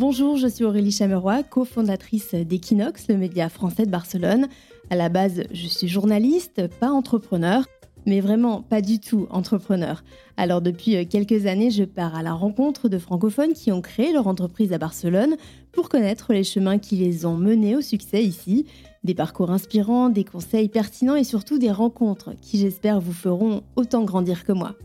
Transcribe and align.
Bonjour, 0.00 0.36
je 0.36 0.46
suis 0.46 0.62
Aurélie 0.62 0.92
Chameroy, 0.92 1.42
cofondatrice 1.42 2.32
d'Equinox, 2.32 3.08
le 3.08 3.16
média 3.16 3.48
français 3.48 3.84
de 3.84 3.90
Barcelone. 3.90 4.46
À 4.90 4.94
la 4.94 5.08
base, 5.08 5.42
je 5.50 5.66
suis 5.66 5.88
journaliste, 5.88 6.68
pas 6.78 6.92
entrepreneur, 6.92 7.66
mais 8.06 8.20
vraiment 8.20 8.62
pas 8.62 8.80
du 8.80 9.00
tout 9.00 9.26
entrepreneur. 9.28 10.04
Alors 10.36 10.62
depuis 10.62 11.04
quelques 11.08 11.46
années, 11.46 11.72
je 11.72 11.82
pars 11.82 12.14
à 12.14 12.22
la 12.22 12.32
rencontre 12.32 12.88
de 12.88 12.96
francophones 12.96 13.54
qui 13.54 13.72
ont 13.72 13.80
créé 13.80 14.12
leur 14.12 14.28
entreprise 14.28 14.72
à 14.72 14.78
Barcelone 14.78 15.34
pour 15.72 15.88
connaître 15.88 16.32
les 16.32 16.44
chemins 16.44 16.78
qui 16.78 16.94
les 16.94 17.26
ont 17.26 17.36
menés 17.36 17.74
au 17.74 17.80
succès 17.80 18.22
ici. 18.22 18.66
Des 19.02 19.16
parcours 19.16 19.50
inspirants, 19.50 20.10
des 20.10 20.22
conseils 20.22 20.68
pertinents 20.68 21.16
et 21.16 21.24
surtout 21.24 21.58
des 21.58 21.72
rencontres 21.72 22.34
qui 22.40 22.58
j'espère 22.58 23.00
vous 23.00 23.12
feront 23.12 23.64
autant 23.74 24.04
grandir 24.04 24.44
que 24.44 24.52
moi. 24.52 24.76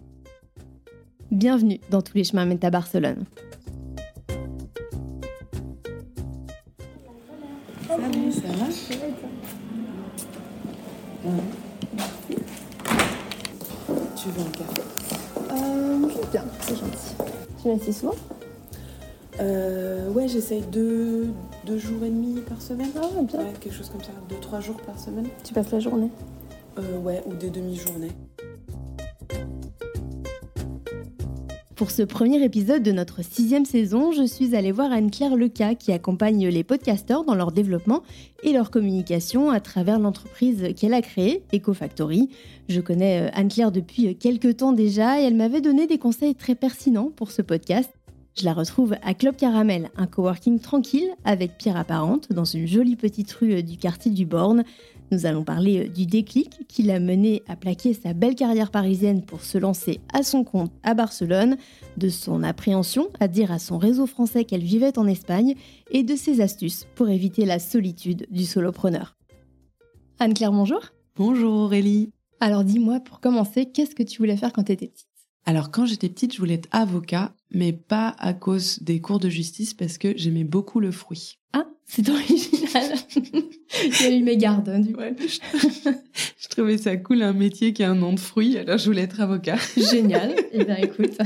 Bienvenue 1.30 1.80
dans 1.92 2.02
Tous 2.02 2.18
les 2.18 2.24
chemins 2.24 2.46
mènent 2.46 2.58
à 2.64 2.72
Barcelone. 2.72 3.26
Salut, 7.96 8.32
ça 8.32 8.48
va 8.58 8.66
Tu 14.16 14.30
veux 14.30 14.42
un 14.42 14.52
café 14.52 14.82
Euh, 15.52 16.10
je 16.10 16.32
bien, 16.32 16.44
c'est 16.62 16.76
gentil. 16.76 17.16
Tu 17.62 17.68
m'assieds 17.68 17.94
souvent? 17.94 18.16
Euh, 19.40 20.10
Ouais, 20.12 20.28
j'essaye 20.28 20.62
deux, 20.62 21.28
deux 21.66 21.78
jours 21.78 22.04
et 22.04 22.10
demi 22.10 22.42
par 22.42 22.62
semaine. 22.62 22.90
Ah, 22.96 23.08
bien. 23.22 23.40
Ouais, 23.40 23.54
quelque 23.60 23.74
chose 23.76 23.90
comme 23.90 24.02
ça, 24.04 24.12
deux, 24.30 24.36
trois 24.38 24.60
jours 24.60 24.78
par 24.86 24.98
semaine. 25.00 25.28
Tu 25.44 25.54
passes 25.54 25.72
la 25.72 25.80
journée? 25.80 26.10
Euh, 26.78 26.98
ouais, 27.00 27.22
ou 27.26 27.34
des 27.34 27.50
demi-journées. 27.50 28.12
Pour 31.84 31.92
ce 31.92 32.04
premier 32.04 32.42
épisode 32.42 32.82
de 32.82 32.94
notre 32.94 33.26
sixième 33.26 33.66
saison, 33.66 34.14
je 34.14 34.24
suis 34.24 34.56
allée 34.56 34.72
voir 34.72 34.94
Anne-Claire 34.94 35.36
Leca 35.36 35.76
qui 35.76 35.92
accompagne 35.92 36.48
les 36.48 36.64
podcasteurs 36.64 37.26
dans 37.26 37.36
leur 37.36 37.52
développement 37.52 38.04
et 38.42 38.54
leur 38.54 38.72
communication 38.72 39.50
à 39.50 39.60
travers 39.60 40.00
l'entreprise 40.00 40.74
qu'elle 40.78 40.94
a 40.94 41.02
créée, 41.02 41.44
EcoFactory. 41.54 42.30
Je 42.70 42.80
connais 42.80 43.24
euh, 43.24 43.30
Anne-Claire 43.34 43.74
depuis 43.74 44.16
quelques 44.16 44.56
temps 44.56 44.72
déjà 44.72 45.20
et 45.20 45.26
elle 45.26 45.36
m'avait 45.36 45.60
donné 45.60 45.86
des 45.86 45.98
conseils 45.98 46.36
très 46.36 46.56
pertinents 46.56 47.12
pour 47.14 47.32
ce 47.32 47.42
podcast. 47.42 47.92
Je 48.40 48.46
la 48.46 48.54
retrouve 48.54 48.96
à 49.04 49.14
Club 49.14 49.36
Caramel, 49.36 49.90
un 49.98 50.08
coworking 50.08 50.60
tranquille 50.60 51.10
avec 51.26 51.58
Pierre 51.58 51.76
Apparente 51.76 52.32
dans 52.32 52.46
une 52.46 52.66
jolie 52.66 52.96
petite 52.96 53.32
rue 53.34 53.62
du 53.62 53.76
quartier 53.76 54.10
du 54.10 54.26
Borne. 54.26 54.64
Nous 55.14 55.28
allons 55.28 55.44
parler 55.44 55.90
du 55.90 56.08
déclic 56.08 56.66
qui 56.68 56.82
l'a 56.82 57.00
mené 57.00 57.44
à 57.48 57.56
plaquer 57.56 57.94
sa 57.94 58.14
belle 58.14 58.34
carrière 58.34 58.72
parisienne 58.72 59.22
pour 59.24 59.42
se 59.42 59.60
lancer 59.60 60.00
à 60.12 60.24
son 60.24 60.44
compte 60.44 60.72
à 60.82 60.96
Barcelone, 60.96 61.58
de 61.98 62.10
son 62.10 62.42
appréhension 62.42 63.10
à 63.20 63.28
dire 63.28 63.52
à 63.52 63.60
son 63.60 63.78
réseau 63.78 64.08
français 64.08 64.44
qu'elle 64.44 64.64
vivait 64.64 64.98
en 64.98 65.06
Espagne 65.06 65.54
et 65.92 66.02
de 66.02 66.16
ses 66.16 66.42
astuces 66.42 66.88
pour 66.96 67.10
éviter 67.10 67.46
la 67.46 67.60
solitude 67.60 68.26
du 68.32 68.44
solopreneur. 68.44 69.16
Anne-Claire, 70.18 70.52
bonjour. 70.52 70.82
Bonjour 71.16 71.54
Aurélie. 71.54 72.10
Alors 72.40 72.64
dis-moi, 72.64 73.00
pour 73.00 73.20
commencer, 73.20 73.68
qu'est-ce 73.68 73.94
que 73.94 74.02
tu 74.02 74.18
voulais 74.18 74.36
faire 74.36 74.52
quand 74.52 74.64
tu 74.64 74.72
étais 74.72 74.88
petite? 74.88 75.13
Alors 75.46 75.72
quand 75.72 75.86
j'étais 75.86 76.10
petite, 76.10 76.34
je 76.34 76.40
voulais 76.40 76.56
être 76.56 76.70
avocat, 76.72 77.34
mais 77.52 77.74
pas 77.74 78.16
à 78.18 78.34
cause 78.34 78.80
des 78.82 79.02
cours 79.02 79.20
de 79.20 79.30
justice 79.30 79.74
parce 79.74 79.98
que 79.98 80.14
j'aimais 80.16 80.46
beaucoup 80.46 80.80
le 80.80 80.92
fruit. 80.92 81.38
Ah, 81.52 81.68
c'est 81.86 82.08
original. 82.08 82.94
A 84.02 84.10
eu 84.10 84.24
mes 84.24 84.38
gardes, 84.38 84.70
hein, 84.70 84.80
du 84.80 84.94
coup. 84.94 85.02
Ouais, 85.02 85.16
je 86.40 86.48
trouvais 86.48 86.78
ça 86.78 86.96
cool, 86.96 87.24
un 87.24 87.34
métier 87.34 87.74
qui 87.74 87.84
a 87.84 87.90
un 87.90 87.96
nom 87.96 88.14
de 88.14 88.20
fruit, 88.20 88.58
alors 88.58 88.78
je 88.78 88.86
voulais 88.86 89.02
être 89.02 89.20
avocat. 89.20 89.58
Génial. 89.78 90.34
Eh 90.54 90.64
bien, 90.64 90.78
écoute, 90.78 91.18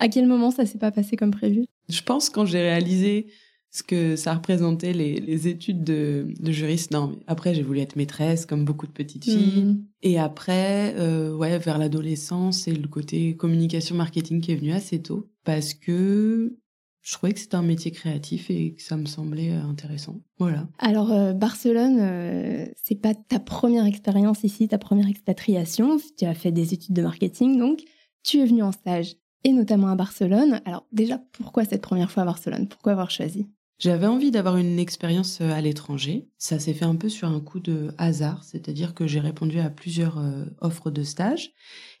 à 0.00 0.08
quel 0.08 0.26
moment 0.26 0.50
ça 0.50 0.66
s'est 0.66 0.78
pas 0.78 0.90
passé 0.90 1.16
comme 1.16 1.30
prévu? 1.30 1.66
Je 1.88 2.02
pense 2.02 2.28
quand 2.28 2.46
j'ai 2.46 2.60
réalisé 2.60 3.26
ce 3.72 3.82
que 3.82 4.16
ça 4.16 4.34
représentait 4.34 4.92
les, 4.92 5.18
les 5.18 5.48
études 5.48 5.82
de, 5.82 6.26
de, 6.38 6.52
juriste. 6.52 6.90
Non, 6.90 7.08
mais 7.08 7.16
après 7.26 7.54
j'ai 7.54 7.62
voulu 7.62 7.80
être 7.80 7.96
maîtresse 7.96 8.44
comme 8.44 8.66
beaucoup 8.66 8.86
de 8.86 8.92
petites 8.92 9.24
filles. 9.24 9.64
Mmh. 9.64 9.84
Et 10.02 10.18
après, 10.18 10.94
euh, 10.98 11.34
ouais, 11.34 11.58
vers 11.58 11.78
l'adolescence, 11.78 12.58
c'est 12.58 12.74
le 12.74 12.86
côté 12.86 13.34
communication 13.34 13.96
marketing 13.96 14.42
qui 14.42 14.52
est 14.52 14.56
venu 14.56 14.72
assez 14.72 15.00
tôt 15.00 15.30
parce 15.44 15.72
que 15.72 16.54
je 17.00 17.12
trouvais 17.14 17.32
que 17.32 17.40
c'était 17.40 17.56
un 17.56 17.62
métier 17.62 17.90
créatif 17.90 18.50
et 18.50 18.74
que 18.74 18.82
ça 18.82 18.98
me 18.98 19.06
semblait 19.06 19.50
intéressant. 19.52 20.20
Voilà. 20.38 20.68
Alors 20.78 21.10
euh, 21.10 21.32
Barcelone, 21.32 21.98
euh, 21.98 22.66
c'est 22.84 23.00
pas 23.00 23.14
ta 23.14 23.40
première 23.40 23.86
expérience 23.86 24.44
ici, 24.44 24.68
ta 24.68 24.78
première 24.78 25.08
expatriation. 25.08 25.96
Tu 26.18 26.26
as 26.26 26.34
fait 26.34 26.52
des 26.52 26.74
études 26.74 26.94
de 26.94 27.02
marketing, 27.02 27.58
donc 27.58 27.80
tu 28.22 28.38
es 28.40 28.44
venu 28.44 28.62
en 28.62 28.70
stage 28.70 29.16
et 29.44 29.52
notamment 29.52 29.88
à 29.88 29.96
Barcelone. 29.96 30.60
Alors 30.66 30.86
déjà, 30.92 31.18
pourquoi 31.32 31.64
cette 31.64 31.82
première 31.82 32.10
fois 32.10 32.24
à 32.24 32.26
Barcelone? 32.26 32.68
Pourquoi 32.68 32.92
avoir 32.92 33.10
choisi? 33.10 33.46
J'avais 33.78 34.06
envie 34.06 34.30
d'avoir 34.30 34.56
une 34.56 34.78
expérience 34.78 35.40
à 35.40 35.60
l'étranger. 35.60 36.28
Ça 36.38 36.58
s'est 36.58 36.74
fait 36.74 36.84
un 36.84 36.94
peu 36.94 37.08
sur 37.08 37.28
un 37.28 37.40
coup 37.40 37.60
de 37.60 37.92
hasard, 37.98 38.44
c'est-à-dire 38.44 38.94
que 38.94 39.06
j'ai 39.06 39.20
répondu 39.20 39.58
à 39.58 39.70
plusieurs 39.70 40.18
euh, 40.18 40.44
offres 40.60 40.90
de 40.90 41.02
stage 41.02 41.52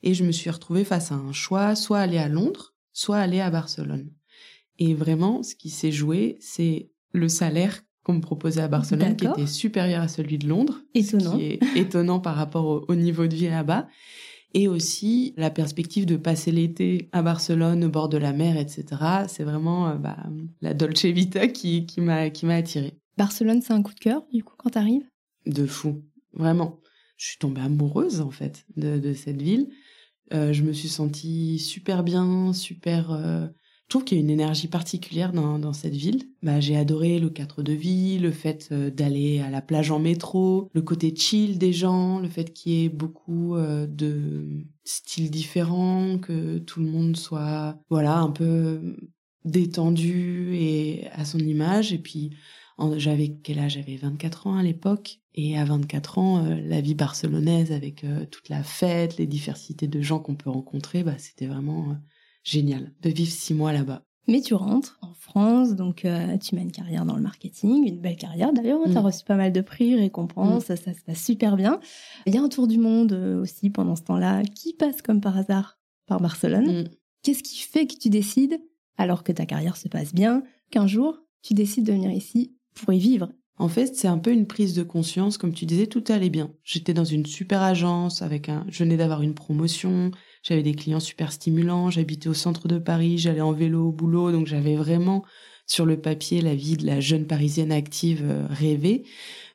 et 0.02 0.14
je 0.14 0.24
me 0.24 0.32
suis 0.32 0.50
retrouvée 0.50 0.84
face 0.84 1.12
à 1.12 1.16
un 1.16 1.32
choix, 1.32 1.74
soit 1.74 1.98
aller 1.98 2.18
à 2.18 2.28
Londres, 2.28 2.74
soit 2.92 3.18
aller 3.18 3.40
à 3.40 3.50
Barcelone. 3.50 4.10
Et 4.78 4.94
vraiment, 4.94 5.42
ce 5.42 5.54
qui 5.54 5.70
s'est 5.70 5.92
joué, 5.92 6.38
c'est 6.40 6.90
le 7.12 7.28
salaire 7.28 7.82
qu'on 8.04 8.14
me 8.14 8.20
proposait 8.20 8.62
à 8.62 8.68
Barcelone, 8.68 9.16
qui 9.16 9.26
était 9.26 9.46
supérieur 9.46 10.02
à 10.02 10.08
celui 10.08 10.38
de 10.38 10.48
Londres, 10.48 10.80
étonnant. 10.94 11.32
ce 11.32 11.36
qui 11.36 11.44
est 11.44 11.60
étonnant 11.76 12.20
par 12.20 12.34
rapport 12.34 12.66
au, 12.66 12.84
au 12.88 12.94
niveau 12.94 13.26
de 13.26 13.34
vie 13.34 13.48
là-bas 13.48 13.88
et 14.54 14.68
aussi 14.68 15.34
la 15.36 15.50
perspective 15.50 16.06
de 16.06 16.16
passer 16.16 16.52
l'été 16.52 17.08
à 17.12 17.22
Barcelone 17.22 17.84
au 17.84 17.88
bord 17.88 18.08
de 18.08 18.18
la 18.18 18.32
mer, 18.32 18.56
etc. 18.56 18.84
C'est 19.28 19.44
vraiment 19.44 19.88
euh, 19.88 19.94
bah, 19.94 20.16
la 20.60 20.74
Dolce 20.74 21.04
Vita 21.06 21.48
qui, 21.48 21.86
qui 21.86 22.00
m'a 22.00 22.30
qui 22.30 22.46
m'a 22.46 22.54
attirée. 22.54 22.98
Barcelone, 23.16 23.62
c'est 23.62 23.72
un 23.72 23.82
coup 23.82 23.94
de 23.94 24.00
cœur 24.00 24.24
du 24.32 24.42
coup 24.42 24.54
quand 24.56 24.70
t'arrives? 24.70 25.08
De 25.46 25.66
fou, 25.66 26.02
vraiment. 26.32 26.80
Je 27.16 27.28
suis 27.28 27.38
tombée 27.38 27.60
amoureuse 27.60 28.20
en 28.20 28.30
fait 28.30 28.64
de, 28.76 28.98
de 28.98 29.12
cette 29.14 29.40
ville. 29.40 29.68
Euh, 30.32 30.52
je 30.52 30.62
me 30.62 30.72
suis 30.72 30.88
sentie 30.88 31.58
super 31.58 32.02
bien, 32.02 32.52
super. 32.52 33.10
Euh... 33.12 33.46
Trouve 33.92 34.04
qu'il 34.04 34.16
y 34.16 34.20
a 34.22 34.24
une 34.24 34.30
énergie 34.30 34.68
particulière 34.68 35.34
dans, 35.34 35.74
cette 35.74 35.92
ville. 35.92 36.22
Bah, 36.42 36.60
j'ai 36.60 36.78
adoré 36.78 37.18
le 37.18 37.28
cadre 37.28 37.62
de 37.62 37.74
vie, 37.74 38.18
le 38.18 38.30
fait 38.30 38.70
euh, 38.72 38.88
d'aller 38.88 39.40
à 39.40 39.50
la 39.50 39.60
plage 39.60 39.90
en 39.90 39.98
métro, 39.98 40.70
le 40.72 40.80
côté 40.80 41.14
chill 41.14 41.58
des 41.58 41.74
gens, 41.74 42.18
le 42.18 42.30
fait 42.30 42.54
qu'il 42.54 42.72
y 42.72 42.84
ait 42.86 42.88
beaucoup 42.88 43.54
euh, 43.54 43.86
de 43.86 44.64
styles 44.84 45.30
différents, 45.30 46.16
que 46.16 46.56
tout 46.56 46.80
le 46.80 46.86
monde 46.86 47.18
soit 47.18 47.76
voilà 47.90 48.16
un 48.16 48.30
peu 48.30 48.96
détendu 49.44 50.54
et 50.54 51.06
à 51.12 51.26
son 51.26 51.40
image. 51.40 51.92
Et 51.92 51.98
puis 51.98 52.30
j'avais 52.96 53.36
quel 53.42 53.58
âge? 53.58 53.74
J'avais 53.74 53.96
24 53.96 54.46
ans 54.46 54.56
à 54.56 54.62
l'époque. 54.62 55.18
Et 55.34 55.58
à 55.58 55.66
24 55.66 56.16
ans, 56.16 56.46
euh, 56.46 56.58
la 56.62 56.80
vie 56.80 56.94
barcelonaise 56.94 57.72
avec 57.72 58.06
toute 58.30 58.48
la 58.48 58.62
fête, 58.62 59.18
les 59.18 59.26
diversités 59.26 59.86
de 59.86 60.00
gens 60.00 60.18
qu'on 60.18 60.34
peut 60.34 60.48
rencontrer, 60.48 61.04
bah, 61.04 61.18
c'était 61.18 61.46
vraiment 61.46 61.94
génial 62.42 62.92
de 63.02 63.10
vivre 63.10 63.30
six 63.30 63.54
mois 63.54 63.72
là-bas. 63.72 64.02
Mais 64.28 64.40
tu 64.40 64.54
rentres 64.54 64.98
en 65.02 65.14
France, 65.14 65.74
donc 65.74 66.04
euh, 66.04 66.36
tu 66.38 66.54
mets 66.54 66.62
une 66.62 66.70
carrière 66.70 67.04
dans 67.04 67.16
le 67.16 67.22
marketing, 67.22 67.88
une 67.88 68.00
belle 68.00 68.16
carrière 68.16 68.52
d'ailleurs. 68.52 68.86
Mm. 68.86 68.92
Tu 68.92 68.96
as 68.96 69.00
reçu 69.00 69.24
pas 69.24 69.34
mal 69.34 69.52
de 69.52 69.60
prix, 69.60 69.96
récompenses, 69.96 70.64
mm. 70.64 70.66
ça, 70.66 70.76
ça 70.76 70.94
se 70.94 71.02
passe 71.02 71.24
super 71.24 71.56
bien. 71.56 71.80
Il 72.26 72.34
y 72.34 72.38
a 72.38 72.42
un 72.42 72.48
tour 72.48 72.68
du 72.68 72.78
monde 72.78 73.12
aussi 73.12 73.70
pendant 73.70 73.96
ce 73.96 74.02
temps-là 74.02 74.42
qui 74.42 74.74
passe 74.74 75.02
comme 75.02 75.20
par 75.20 75.36
hasard 75.36 75.78
par 76.06 76.20
Barcelone. 76.20 76.82
Mm. 76.82 76.88
Qu'est-ce 77.22 77.42
qui 77.42 77.58
fait 77.58 77.86
que 77.86 77.96
tu 77.96 78.10
décides, 78.10 78.60
alors 78.96 79.24
que 79.24 79.32
ta 79.32 79.46
carrière 79.46 79.76
se 79.76 79.88
passe 79.88 80.14
bien, 80.14 80.42
qu'un 80.70 80.86
jour 80.86 81.18
tu 81.42 81.54
décides 81.54 81.84
de 81.84 81.92
venir 81.92 82.12
ici 82.12 82.54
pour 82.74 82.92
y 82.92 82.98
vivre? 82.98 83.28
En 83.58 83.68
fait, 83.68 83.94
c'est 83.94 84.08
un 84.08 84.18
peu 84.18 84.32
une 84.32 84.46
prise 84.46 84.74
de 84.74 84.82
conscience. 84.82 85.38
Comme 85.38 85.52
tu 85.52 85.66
disais, 85.66 85.86
tout 85.86 86.02
allait 86.08 86.30
bien. 86.30 86.52
J'étais 86.64 86.94
dans 86.94 87.04
une 87.04 87.26
super 87.26 87.62
agence 87.62 88.22
avec 88.22 88.48
un, 88.48 88.64
je 88.68 88.82
venais 88.82 88.96
d'avoir 88.96 89.22
une 89.22 89.34
promotion. 89.34 90.10
J'avais 90.42 90.62
des 90.62 90.74
clients 90.74 91.00
super 91.00 91.32
stimulants. 91.32 91.90
J'habitais 91.90 92.28
au 92.28 92.34
centre 92.34 92.68
de 92.68 92.78
Paris. 92.78 93.18
J'allais 93.18 93.40
en 93.40 93.52
vélo 93.52 93.88
au 93.88 93.92
boulot. 93.92 94.32
Donc, 94.32 94.46
j'avais 94.46 94.76
vraiment 94.76 95.24
sur 95.66 95.86
le 95.86 96.00
papier 96.00 96.40
la 96.40 96.54
vie 96.54 96.76
de 96.76 96.86
la 96.86 97.00
jeune 97.00 97.26
parisienne 97.26 97.72
active 97.72 98.22
euh, 98.24 98.46
rêvée. 98.50 99.04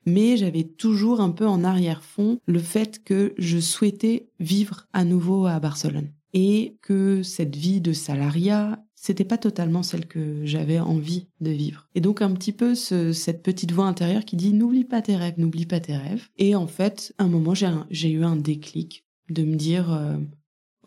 Mais 0.06 0.38
j'avais 0.38 0.64
toujours 0.64 1.20
un 1.20 1.32
peu 1.32 1.46
en 1.46 1.64
arrière-fond 1.64 2.40
le 2.46 2.60
fait 2.60 3.04
que 3.04 3.34
je 3.38 3.60
souhaitais 3.60 4.30
vivre 4.40 4.88
à 4.94 5.04
nouveau 5.04 5.46
à 5.46 5.60
Barcelone. 5.60 6.12
Et 6.34 6.78
que 6.82 7.24
cette 7.24 7.56
vie 7.56 7.82
de 7.82 7.94
salariat 7.94 8.80
c'était 9.00 9.24
pas 9.24 9.38
totalement 9.38 9.84
celle 9.84 10.08
que 10.08 10.42
j'avais 10.44 10.80
envie 10.80 11.28
de 11.40 11.52
vivre. 11.52 11.88
Et 11.94 12.02
donc 12.02 12.22
un 12.22 12.32
petit 12.34 12.52
peu 12.52 12.74
ce, 12.74 13.14
cette 13.14 13.44
petite 13.44 13.72
voix 13.72 13.86
intérieure 13.86 14.26
qui 14.26 14.36
dit 14.36 14.54
n'oublie 14.54 14.84
pas 14.84 15.02
tes 15.04 15.16
rêves, 15.16 15.36
n'oublie 15.38 15.68
pas 15.68 15.80
tes 15.80 15.96
rêves. 15.96 16.28
Et 16.38 16.56
en 16.56 16.68
fait, 16.68 17.14
à 17.20 17.24
un 17.24 17.28
moment, 17.28 17.54
j'ai 17.54 18.10
eu 18.10 18.24
un 18.24 18.36
déclic 18.36 19.06
de 19.30 19.44
me 19.44 19.56
dire, 19.56 19.94
euh, 19.94 20.18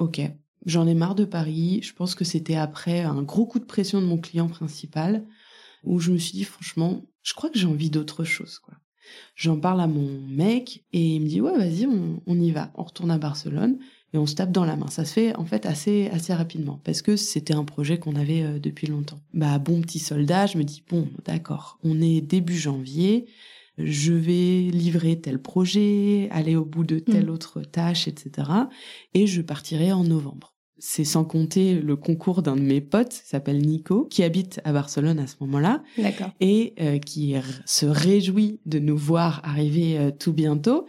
ok, 0.01 0.21
j'en 0.67 0.87
ai 0.87 0.95
marre 0.95 1.15
de 1.15 1.25
Paris. 1.25 1.81
Je 1.83 1.93
pense 1.93 2.15
que 2.15 2.25
c'était 2.25 2.57
après 2.57 3.01
un 3.01 3.23
gros 3.23 3.47
coup 3.47 3.59
de 3.59 3.65
pression 3.65 4.01
de 4.01 4.07
mon 4.07 4.19
client 4.19 4.49
principal 4.49 5.25
où 5.85 6.01
je 6.01 6.11
me 6.11 6.19
suis 6.19 6.33
dit 6.33 6.45
franchement, 6.45 7.03
je 7.23 7.35
crois 7.35 7.51
que 7.51 7.59
j'ai 7.59 7.67
envie 7.67 7.91
d'autre 7.91 8.25
chose, 8.25 8.59
quoi. 8.59 8.75
J'en 9.35 9.59
parle 9.59 9.81
à 9.81 9.89
mon 9.89 10.21
mec 10.29 10.85
et 10.93 11.17
il 11.17 11.23
me 11.23 11.27
dit 11.27 11.41
ouais 11.41 11.57
vas-y 11.57 11.87
on, 11.87 12.41
y 12.41 12.53
va, 12.53 12.71
on 12.77 12.85
retourne 12.85 13.11
à 13.11 13.19
Barcelone. 13.19 13.79
et 14.13 14.19
on 14.19 14.27
se 14.27 14.37
tape 14.37 14.53
dans 14.53 14.65
la 14.65 14.77
main. 14.77 14.87
Ça 14.87 15.05
se 15.05 15.13
fait 15.15 15.35
en 15.35 15.45
fait 15.45 15.67
assez 15.67 16.09
assez 16.11 16.33
rapidement 16.33 16.81
parce 16.85 17.03
que 17.03 17.17
c'était 17.17 17.55
un 17.55 17.65
projet 17.65 17.99
qu'on 17.99 18.15
avait 18.15 18.43
euh, 18.43 18.59
depuis 18.61 18.87
longtemps. 18.87 19.21
Bah 19.35 19.59
bon 19.59 19.81
petit 19.81 19.99
soldat, 19.99 20.47
je 20.47 20.59
me 20.59 20.63
dis 20.63 20.85
bon 20.89 21.09
d'accord, 21.25 21.79
on 21.83 22.01
est 22.01 22.21
début 22.21 22.57
janvier, 22.57 23.27
je 23.85 24.13
vais 24.13 24.71
livrer 24.71 25.21
tel 25.21 25.41
projet, 25.41 26.29
aller 26.31 26.57
au 26.57 26.65
bout 26.65 26.85
de 26.85 26.99
telle 26.99 27.27
Mm. 27.27 27.31
autre 27.31 27.63
tâche, 27.63 28.09
etc. 28.09 28.49
Et 29.15 29.27
je 29.27 29.43
partirai 29.43 29.93
en 29.93 30.05
novembre. 30.05 30.55
C'est 30.83 31.05
sans 31.05 31.25
compter 31.25 31.75
le 31.75 31.95
concours 31.97 32.43
d'un 32.43 32.57
de 32.57 32.63
mes 32.63 32.81
potes, 32.81 33.11
qui 33.11 33.29
s'appelle 33.29 33.59
Nico, 33.59 34.07
qui 34.07 34.23
habite 34.23 34.61
à 34.65 34.73
Barcelone 34.73 35.19
à 35.19 35.27
ce 35.27 35.37
moment-là 35.41 35.83
et 36.41 36.73
euh, 36.81 36.99
qui 36.99 37.35
se 37.67 37.85
réjouit 37.85 38.61
de 38.65 38.79
nous 38.79 38.97
voir 38.97 39.43
arriver 39.45 39.99
euh, 39.99 40.11
tout 40.11 40.33
bientôt 40.33 40.87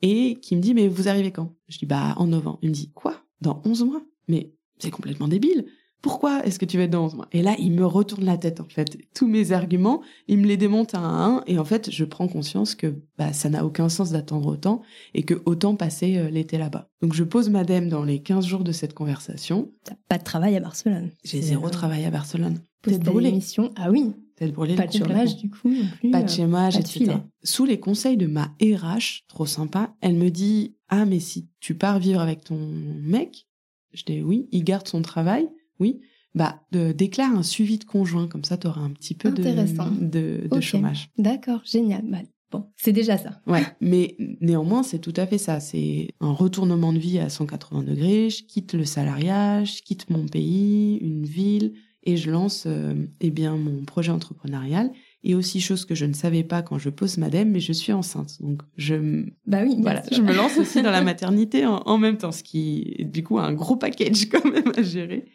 et 0.00 0.36
qui 0.40 0.54
me 0.54 0.60
dit 0.60 0.74
mais 0.74 0.86
vous 0.86 1.08
arrivez 1.08 1.32
quand? 1.32 1.56
Je 1.68 1.78
dis 1.78 1.86
bah 1.86 2.14
en 2.18 2.26
novembre. 2.28 2.58
Il 2.62 2.68
me 2.68 2.74
dit 2.74 2.92
quoi? 2.92 3.24
Dans 3.40 3.60
11 3.64 3.82
mois? 3.84 4.02
Mais 4.28 4.52
c'est 4.78 4.90
complètement 4.90 5.26
débile. 5.26 5.66
Pourquoi 6.02 6.44
est-ce 6.44 6.58
que 6.58 6.64
tu 6.64 6.76
vas 6.76 6.84
être 6.84 6.90
dans 6.90 7.04
11 7.04 7.14
mois 7.14 7.28
Et 7.30 7.42
là, 7.42 7.54
il 7.58 7.72
me 7.72 7.86
retourne 7.86 8.24
la 8.24 8.36
tête 8.36 8.60
en 8.60 8.68
fait. 8.68 8.98
Tous 9.14 9.28
mes 9.28 9.52
arguments, 9.52 10.02
il 10.26 10.38
me 10.38 10.46
les 10.46 10.56
démonte 10.56 10.96
un 10.96 11.02
à 11.02 11.24
un 11.24 11.44
et 11.46 11.58
en 11.58 11.64
fait, 11.64 11.90
je 11.90 12.04
prends 12.04 12.26
conscience 12.26 12.74
que 12.74 12.96
bah 13.16 13.32
ça 13.32 13.48
n'a 13.48 13.64
aucun 13.64 13.88
sens 13.88 14.10
d'attendre 14.10 14.48
autant 14.48 14.82
et 15.14 15.22
que 15.22 15.40
autant 15.46 15.76
passer 15.76 16.18
euh, 16.18 16.28
l'été 16.28 16.58
là-bas. 16.58 16.88
Donc 17.00 17.14
je 17.14 17.22
pose 17.22 17.50
madame 17.50 17.88
dans 17.88 18.02
les 18.02 18.20
15 18.20 18.44
jours 18.44 18.64
de 18.64 18.72
cette 18.72 18.94
conversation. 18.94 19.70
T'as 19.84 19.94
pas 20.08 20.18
de 20.18 20.24
travail 20.24 20.56
à 20.56 20.60
Barcelone. 20.60 21.10
J'ai 21.24 21.40
zéro 21.40 21.66
euh, 21.66 21.70
travail 21.70 22.04
à 22.04 22.10
Barcelone. 22.10 22.58
Tête 22.82 23.04
brûlée. 23.04 23.30
l'émission. 23.30 23.70
Ah 23.76 23.92
oui, 23.92 24.12
Tête 24.34 24.52
brûlée 24.52 24.74
pas 24.74 24.88
de 24.88 24.92
chômage 24.92 25.36
du 25.36 25.50
coup 25.50 25.68
non 25.68 25.86
plus. 26.00 26.10
pas 26.10 26.22
de 26.22 26.30
euh. 26.30 26.34
chômage, 26.34 26.76
etc. 26.76 27.18
Sous 27.44 27.64
les 27.64 27.78
conseils 27.78 28.16
de 28.16 28.26
ma 28.26 28.54
RH, 28.60 29.24
trop 29.28 29.46
sympa, 29.46 29.94
elle 30.00 30.16
me 30.16 30.30
dit 30.30 30.74
Ah, 30.88 31.04
mais 31.04 31.20
si 31.20 31.48
tu 31.60 31.76
pars 31.76 32.00
vivre 32.00 32.20
avec 32.20 32.42
ton 32.42 32.58
mec, 32.58 33.46
je 33.92 34.02
dis 34.04 34.20
oui, 34.20 34.48
il 34.50 34.64
garde 34.64 34.88
son 34.88 35.02
travail, 35.02 35.48
oui, 35.80 36.00
bah, 36.34 36.62
de, 36.72 36.92
déclare 36.92 37.34
un 37.34 37.42
suivi 37.42 37.78
de 37.78 37.84
conjoint, 37.84 38.26
comme 38.26 38.44
ça, 38.44 38.56
tu 38.56 38.66
auras 38.66 38.80
un 38.80 38.90
petit 38.90 39.14
peu 39.14 39.30
de, 39.30 40.60
chômage. 40.60 41.10
D'accord, 41.18 41.60
génial. 41.64 42.02
Bah, 42.04 42.18
bon, 42.50 42.66
c'est 42.76 42.92
déjà 42.92 43.18
ça. 43.18 43.40
Ouais, 43.46 43.64
mais 43.80 44.16
néanmoins, 44.40 44.82
c'est 44.82 44.98
tout 44.98 45.14
à 45.16 45.26
fait 45.26 45.38
ça. 45.38 45.60
C'est 45.60 46.08
un 46.20 46.32
retournement 46.32 46.92
de 46.92 46.98
vie 46.98 47.18
à 47.18 47.28
180 47.28 47.82
degrés. 47.82 48.30
Je 48.30 48.44
quitte 48.44 48.72
le 48.72 48.84
salariat, 48.84 49.64
je 49.64 49.82
quitte 49.82 50.08
mon 50.08 50.26
pays, 50.26 50.96
une 50.98 51.24
ville, 51.24 51.74
et 52.04 52.16
je 52.16 52.30
lance 52.30 52.64
euh, 52.66 52.94
eh 53.20 53.30
bien 53.30 53.56
mon 53.56 53.84
projet 53.84 54.10
entrepreneurial. 54.10 54.90
Et 55.24 55.34
aussi 55.34 55.60
chose 55.60 55.84
que 55.84 55.94
je 55.94 56.04
ne 56.04 56.14
savais 56.14 56.42
pas 56.42 56.62
quand 56.62 56.78
je 56.78 56.90
pose 56.90 57.16
madame, 57.16 57.50
mais 57.50 57.60
je 57.60 57.72
suis 57.72 57.92
enceinte. 57.92 58.38
Donc 58.40 58.62
je 58.76 59.24
Bah 59.46 59.62
oui, 59.64 59.76
voilà, 59.78 60.02
je 60.10 60.20
me 60.20 60.32
lance 60.32 60.58
aussi 60.58 60.82
dans 60.82 60.90
la 60.90 61.02
maternité 61.02 61.64
en, 61.64 61.76
en 61.86 61.98
même 61.98 62.18
temps, 62.18 62.32
ce 62.32 62.42
qui 62.42 62.96
est 62.98 63.04
du 63.04 63.22
coup 63.22 63.38
un 63.38 63.52
gros 63.52 63.76
package 63.76 64.28
quand 64.30 64.44
même 64.44 64.72
à 64.76 64.82
gérer. 64.82 65.26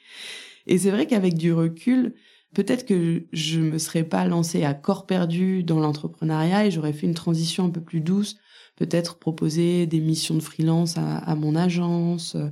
Et 0.66 0.78
c'est 0.78 0.92
vrai 0.92 1.06
qu'avec 1.06 1.36
du 1.36 1.54
recul, 1.54 2.14
peut-être 2.54 2.86
que 2.86 3.24
je 3.32 3.60
me 3.60 3.78
serais 3.78 4.04
pas 4.04 4.26
lancée 4.26 4.64
à 4.64 4.74
corps 4.74 5.06
perdu 5.06 5.64
dans 5.64 5.80
l'entrepreneuriat 5.80 6.66
et 6.66 6.72
j'aurais 6.72 6.94
fait 6.94 7.08
une 7.08 7.14
transition 7.14 7.66
un 7.66 7.70
peu 7.70 7.82
plus 7.82 8.02
douce, 8.02 8.38
peut-être 8.76 9.18
proposer 9.18 9.86
des 9.88 10.02
missions 10.02 10.36
de 10.36 10.42
freelance 10.42 10.98
à, 10.98 11.18
à 11.18 11.36
mon 11.36 11.56
agence, 11.56 12.36
euh, 12.36 12.50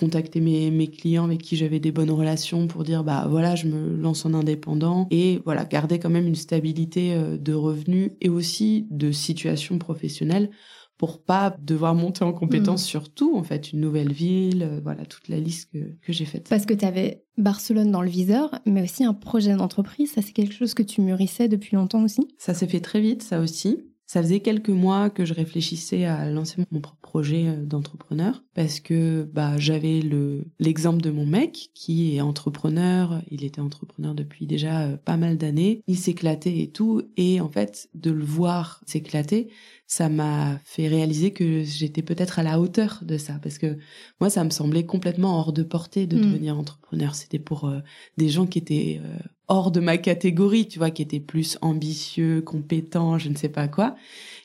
contacter 0.00 0.40
mes, 0.40 0.70
mes 0.70 0.88
clients 0.88 1.24
avec 1.24 1.42
qui 1.42 1.56
j'avais 1.56 1.78
des 1.78 1.92
bonnes 1.92 2.10
relations 2.10 2.66
pour 2.66 2.84
dire 2.84 3.04
bah 3.04 3.26
voilà 3.28 3.54
je 3.54 3.66
me 3.66 3.94
lance 3.96 4.24
en 4.24 4.32
indépendant 4.32 5.06
et 5.10 5.42
voilà 5.44 5.66
garder 5.66 5.98
quand 5.98 6.08
même 6.08 6.26
une 6.26 6.34
stabilité 6.34 7.12
euh, 7.12 7.36
de 7.36 7.52
revenus 7.52 8.12
et 8.22 8.30
aussi 8.30 8.86
de 8.90 9.12
situation 9.12 9.78
professionnelle 9.78 10.50
pour 10.96 11.22
pas 11.22 11.54
devoir 11.60 11.94
monter 11.94 12.24
en 12.24 12.32
compétence 12.32 12.82
sur 12.82 13.12
tout 13.12 13.36
en 13.36 13.42
fait 13.42 13.72
une 13.72 13.80
nouvelle 13.80 14.12
ville 14.12 14.62
euh, 14.62 14.80
voilà 14.82 15.04
toute 15.04 15.28
la 15.28 15.38
liste 15.38 15.70
que, 15.70 15.94
que 16.00 16.12
j'ai 16.14 16.24
faite 16.24 16.48
Parce 16.48 16.64
que 16.64 16.74
tu 16.74 16.86
avais 16.86 17.22
Barcelone 17.36 17.90
dans 17.90 18.02
le 18.02 18.10
viseur, 18.10 18.58
mais 18.66 18.82
aussi 18.82 19.02
un 19.02 19.14
projet 19.14 19.54
d'entreprise. 19.54 20.12
Ça, 20.12 20.20
c'est 20.20 20.32
quelque 20.32 20.52
chose 20.52 20.74
que 20.74 20.82
tu 20.82 21.00
mûrissais 21.00 21.48
depuis 21.48 21.74
longtemps 21.74 22.04
aussi? 22.04 22.28
Ça 22.36 22.52
s'est 22.52 22.66
fait 22.66 22.80
très 22.80 23.00
vite, 23.00 23.22
ça 23.22 23.40
aussi. 23.40 23.78
Ça 24.10 24.20
faisait 24.20 24.40
quelques 24.40 24.70
mois 24.70 25.08
que 25.08 25.24
je 25.24 25.32
réfléchissais 25.32 26.04
à 26.04 26.28
lancer 26.28 26.64
mon 26.72 26.80
propre 26.80 26.98
projet 27.00 27.46
euh, 27.46 27.64
d'entrepreneur 27.64 28.42
parce 28.54 28.80
que 28.80 29.22
bah 29.32 29.56
j'avais 29.56 30.00
le 30.00 30.46
l'exemple 30.58 31.00
de 31.00 31.12
mon 31.12 31.26
mec 31.26 31.70
qui 31.74 32.16
est 32.16 32.20
entrepreneur, 32.20 33.22
il 33.30 33.44
était 33.44 33.60
entrepreneur 33.60 34.16
depuis 34.16 34.48
déjà 34.48 34.80
euh, 34.80 34.96
pas 34.96 35.16
mal 35.16 35.38
d'années, 35.38 35.84
il 35.86 35.96
s'éclatait 35.96 36.58
et 36.58 36.72
tout. 36.72 37.02
Et 37.16 37.40
en 37.40 37.48
fait 37.48 37.88
de 37.94 38.10
le 38.10 38.24
voir 38.24 38.82
s'éclater, 38.84 39.48
ça 39.90 40.08
m'a 40.08 40.60
fait 40.64 40.86
réaliser 40.86 41.32
que 41.32 41.64
j'étais 41.64 42.02
peut-être 42.02 42.38
à 42.38 42.44
la 42.44 42.60
hauteur 42.60 43.00
de 43.02 43.18
ça 43.18 43.40
parce 43.42 43.58
que 43.58 43.76
moi 44.20 44.30
ça 44.30 44.44
me 44.44 44.50
semblait 44.50 44.86
complètement 44.86 45.40
hors 45.40 45.52
de 45.52 45.64
portée 45.64 46.06
de 46.06 46.16
Mm. 46.16 46.20
devenir 46.20 46.56
entrepreneur, 46.56 47.16
c'était 47.16 47.40
pour 47.40 47.64
euh, 47.64 47.80
des 48.16 48.28
gens 48.28 48.46
qui 48.46 48.60
étaient 48.60 49.00
euh, 49.04 49.18
hors 49.48 49.72
de 49.72 49.80
ma 49.80 49.98
catégorie, 49.98 50.68
tu 50.68 50.78
vois, 50.78 50.92
qui 50.92 51.02
étaient 51.02 51.18
plus 51.18 51.58
ambitieux, 51.60 52.40
compétents, 52.40 53.18
je 53.18 53.30
ne 53.30 53.34
sais 53.34 53.48
pas 53.48 53.66
quoi. 53.66 53.96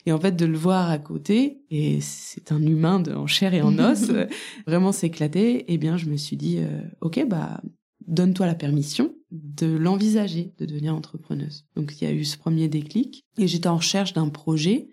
Et 0.04 0.10
en 0.10 0.18
fait, 0.18 0.34
de 0.34 0.46
le 0.46 0.58
voir 0.58 0.90
à 0.90 0.98
côté, 0.98 1.60
et 1.70 2.00
c'est 2.00 2.50
un 2.50 2.60
humain 2.60 2.98
de, 2.98 3.14
en 3.14 3.28
chair 3.28 3.54
et 3.54 3.62
en 3.62 3.78
os, 3.78 4.10
euh, 4.10 4.26
vraiment 4.66 4.90
s'éclater, 4.90 5.64
eh 5.68 5.78
bien, 5.78 5.96
je 5.96 6.06
me 6.06 6.16
suis 6.16 6.36
dit, 6.36 6.58
euh, 6.58 6.80
ok, 7.02 7.24
bah, 7.28 7.60
donne-toi 8.08 8.46
la 8.46 8.56
permission 8.56 9.14
de 9.30 9.68
l'envisager, 9.68 10.54
de 10.58 10.66
devenir 10.66 10.92
entrepreneuse. 10.96 11.66
Donc, 11.76 12.00
il 12.00 12.04
y 12.04 12.08
a 12.08 12.12
eu 12.12 12.24
ce 12.24 12.36
premier 12.36 12.66
déclic, 12.66 13.24
et 13.38 13.46
j'étais 13.46 13.68
en 13.68 13.76
recherche 13.76 14.12
d'un 14.12 14.28
projet. 14.28 14.88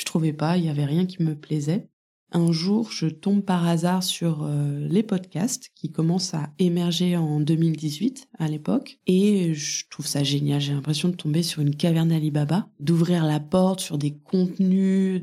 Je 0.00 0.06
trouvais 0.06 0.32
pas, 0.32 0.56
il 0.56 0.64
y 0.64 0.70
avait 0.70 0.86
rien 0.86 1.04
qui 1.04 1.22
me 1.22 1.34
plaisait. 1.34 1.86
Un 2.32 2.52
jour, 2.52 2.90
je 2.90 3.06
tombe 3.06 3.42
par 3.42 3.68
hasard 3.68 4.02
sur 4.02 4.44
euh, 4.44 4.86
les 4.88 5.02
podcasts 5.02 5.68
qui 5.74 5.92
commencent 5.92 6.32
à 6.32 6.48
émerger 6.58 7.18
en 7.18 7.38
2018 7.38 8.28
à 8.38 8.48
l'époque 8.48 8.98
et 9.06 9.52
je 9.52 9.84
trouve 9.90 10.06
ça 10.06 10.24
génial. 10.24 10.58
J'ai 10.58 10.72
l'impression 10.72 11.10
de 11.10 11.16
tomber 11.16 11.42
sur 11.42 11.60
une 11.60 11.76
caverne 11.76 12.12
Alibaba, 12.12 12.70
d'ouvrir 12.78 13.26
la 13.26 13.40
porte 13.40 13.80
sur 13.80 13.98
des 13.98 14.16
contenus 14.16 15.22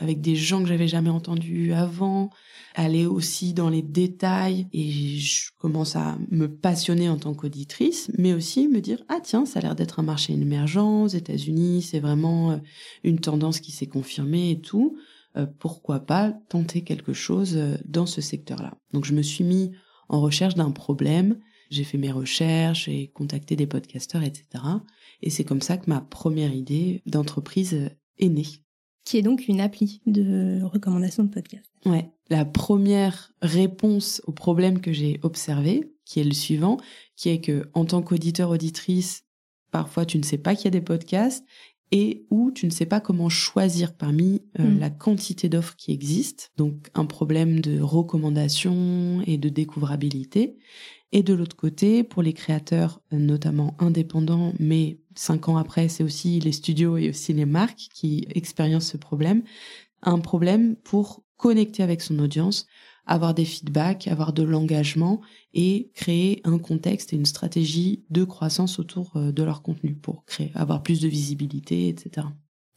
avec 0.00 0.20
des 0.20 0.36
gens 0.36 0.62
que 0.62 0.68
j'avais 0.68 0.86
jamais 0.86 1.10
entendus 1.10 1.72
avant, 1.72 2.30
aller 2.74 3.06
aussi 3.06 3.52
dans 3.52 3.68
les 3.68 3.82
détails 3.82 4.66
et 4.72 5.18
je 5.18 5.50
commence 5.58 5.96
à 5.96 6.16
me 6.30 6.46
passionner 6.46 7.08
en 7.08 7.16
tant 7.16 7.34
qu'auditrice, 7.34 8.10
mais 8.18 8.32
aussi 8.32 8.68
me 8.68 8.80
dire 8.80 9.02
ah 9.08 9.20
tiens 9.22 9.46
ça 9.46 9.58
a 9.58 9.62
l'air 9.62 9.74
d'être 9.74 10.00
un 10.00 10.04
marché 10.04 10.32
émergent 10.32 11.04
aux 11.04 11.08
États-Unis, 11.08 11.82
c'est 11.82 12.00
vraiment 12.00 12.52
euh, 12.52 12.56
une 13.04 13.18
tendance 13.18 13.60
qui 13.60 13.72
s'est 13.72 13.86
confirmée 13.86 14.50
et 14.52 14.60
tout 14.60 14.96
euh, 15.36 15.46
pourquoi 15.58 16.00
pas 16.00 16.32
tenter 16.48 16.82
quelque 16.84 17.12
chose 17.12 17.56
euh, 17.56 17.76
dans 17.86 18.06
ce 18.06 18.20
secteur-là? 18.20 18.74
Donc 18.92 19.04
je 19.04 19.14
me 19.14 19.22
suis 19.22 19.44
mis 19.44 19.72
en 20.08 20.20
recherche 20.20 20.54
d'un 20.54 20.70
problème, 20.70 21.38
j'ai 21.70 21.84
fait 21.84 21.96
mes 21.96 22.12
recherches, 22.12 22.84
j'ai 22.84 23.08
contacté 23.08 23.56
des 23.56 23.66
podcasteurs, 23.66 24.22
etc. 24.22 24.62
Et 25.22 25.30
c'est 25.30 25.44
comme 25.44 25.62
ça 25.62 25.78
que 25.78 25.88
ma 25.88 26.02
première 26.02 26.52
idée 26.52 27.02
d'entreprise 27.06 27.90
est 28.18 28.28
née. 28.28 28.46
Qui 29.04 29.18
est 29.18 29.22
donc 29.22 29.48
une 29.48 29.60
appli 29.60 30.00
de 30.06 30.60
recommandation 30.62 31.24
de 31.24 31.28
podcast. 31.28 31.64
Ouais, 31.86 32.10
la 32.30 32.44
première 32.44 33.32
réponse 33.42 34.22
au 34.26 34.32
problème 34.32 34.80
que 34.80 34.92
j'ai 34.92 35.18
observé, 35.22 35.92
qui 36.04 36.20
est 36.20 36.24
le 36.24 36.32
suivant, 36.34 36.76
qui 37.16 37.28
est 37.30 37.40
que 37.40 37.68
en 37.74 37.84
tant 37.84 38.02
qu'auditeur 38.02 38.50
auditrice, 38.50 39.24
parfois 39.70 40.04
tu 40.06 40.18
ne 40.18 40.22
sais 40.22 40.38
pas 40.38 40.54
qu'il 40.54 40.66
y 40.66 40.68
a 40.68 40.70
des 40.70 40.80
podcasts 40.80 41.44
et 41.90 42.24
où 42.30 42.50
tu 42.52 42.64
ne 42.66 42.70
sais 42.70 42.86
pas 42.86 43.00
comment 43.00 43.28
choisir 43.28 43.94
parmi 43.94 44.40
euh, 44.58 44.64
Mm. 44.64 44.78
la 44.78 44.90
quantité 44.90 45.48
d'offres 45.48 45.76
qui 45.76 45.92
existent. 45.92 46.44
Donc 46.56 46.88
un 46.94 47.04
problème 47.04 47.60
de 47.60 47.80
recommandation 47.80 49.22
et 49.26 49.36
de 49.36 49.48
découvrabilité. 49.48 50.56
Et 51.14 51.22
de 51.22 51.34
l'autre 51.34 51.56
côté, 51.56 52.02
pour 52.04 52.22
les 52.22 52.32
créateurs, 52.32 53.02
euh, 53.12 53.18
notamment 53.18 53.76
indépendants, 53.78 54.54
mais 54.58 54.98
cinq 55.14 55.48
ans 55.48 55.56
après, 55.56 55.88
c'est 55.88 56.04
aussi 56.04 56.40
les 56.40 56.52
studios 56.52 56.96
et 56.96 57.10
aussi 57.10 57.32
les 57.32 57.46
marques 57.46 57.88
qui 57.94 58.26
expériencent 58.34 58.92
ce 58.92 58.96
problème, 58.96 59.42
un 60.02 60.18
problème 60.18 60.76
pour 60.76 61.22
connecter 61.36 61.82
avec 61.82 62.02
son 62.02 62.18
audience, 62.18 62.66
avoir 63.06 63.34
des 63.34 63.44
feedbacks, 63.44 64.06
avoir 64.08 64.32
de 64.32 64.42
l'engagement 64.42 65.20
et 65.54 65.90
créer 65.94 66.40
un 66.44 66.58
contexte 66.58 67.12
et 67.12 67.16
une 67.16 67.26
stratégie 67.26 68.04
de 68.10 68.24
croissance 68.24 68.78
autour 68.78 69.16
euh, 69.16 69.32
de 69.32 69.42
leur 69.42 69.62
contenu 69.62 69.94
pour 69.94 70.24
créer, 70.24 70.52
avoir 70.54 70.82
plus 70.82 71.00
de 71.00 71.08
visibilité, 71.08 71.88
etc. 71.88 72.28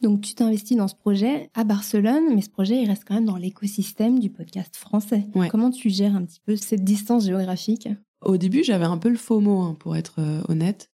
Donc 0.02 0.20
tu 0.20 0.34
t'investis 0.34 0.76
dans 0.76 0.88
ce 0.88 0.94
projet 0.94 1.50
à 1.54 1.64
Barcelone, 1.64 2.34
mais 2.34 2.42
ce 2.42 2.50
projet 2.50 2.82
il 2.82 2.88
reste 2.88 3.04
quand 3.06 3.14
même 3.14 3.24
dans 3.24 3.36
l'écosystème 3.36 4.18
du 4.18 4.30
podcast 4.30 4.76
français. 4.76 5.26
Ouais. 5.34 5.48
Comment 5.48 5.70
tu 5.70 5.88
gères 5.88 6.14
un 6.14 6.24
petit 6.24 6.40
peu 6.44 6.56
cette 6.56 6.84
distance 6.84 7.26
géographique? 7.26 7.88
Au 8.22 8.36
début, 8.36 8.64
j'avais 8.64 8.84
un 8.84 8.98
peu 8.98 9.08
le 9.08 9.16
FOMO, 9.16 9.60
hein, 9.60 9.76
pour 9.78 9.96
être 9.96 10.16
euh, 10.18 10.42
honnête, 10.48 10.90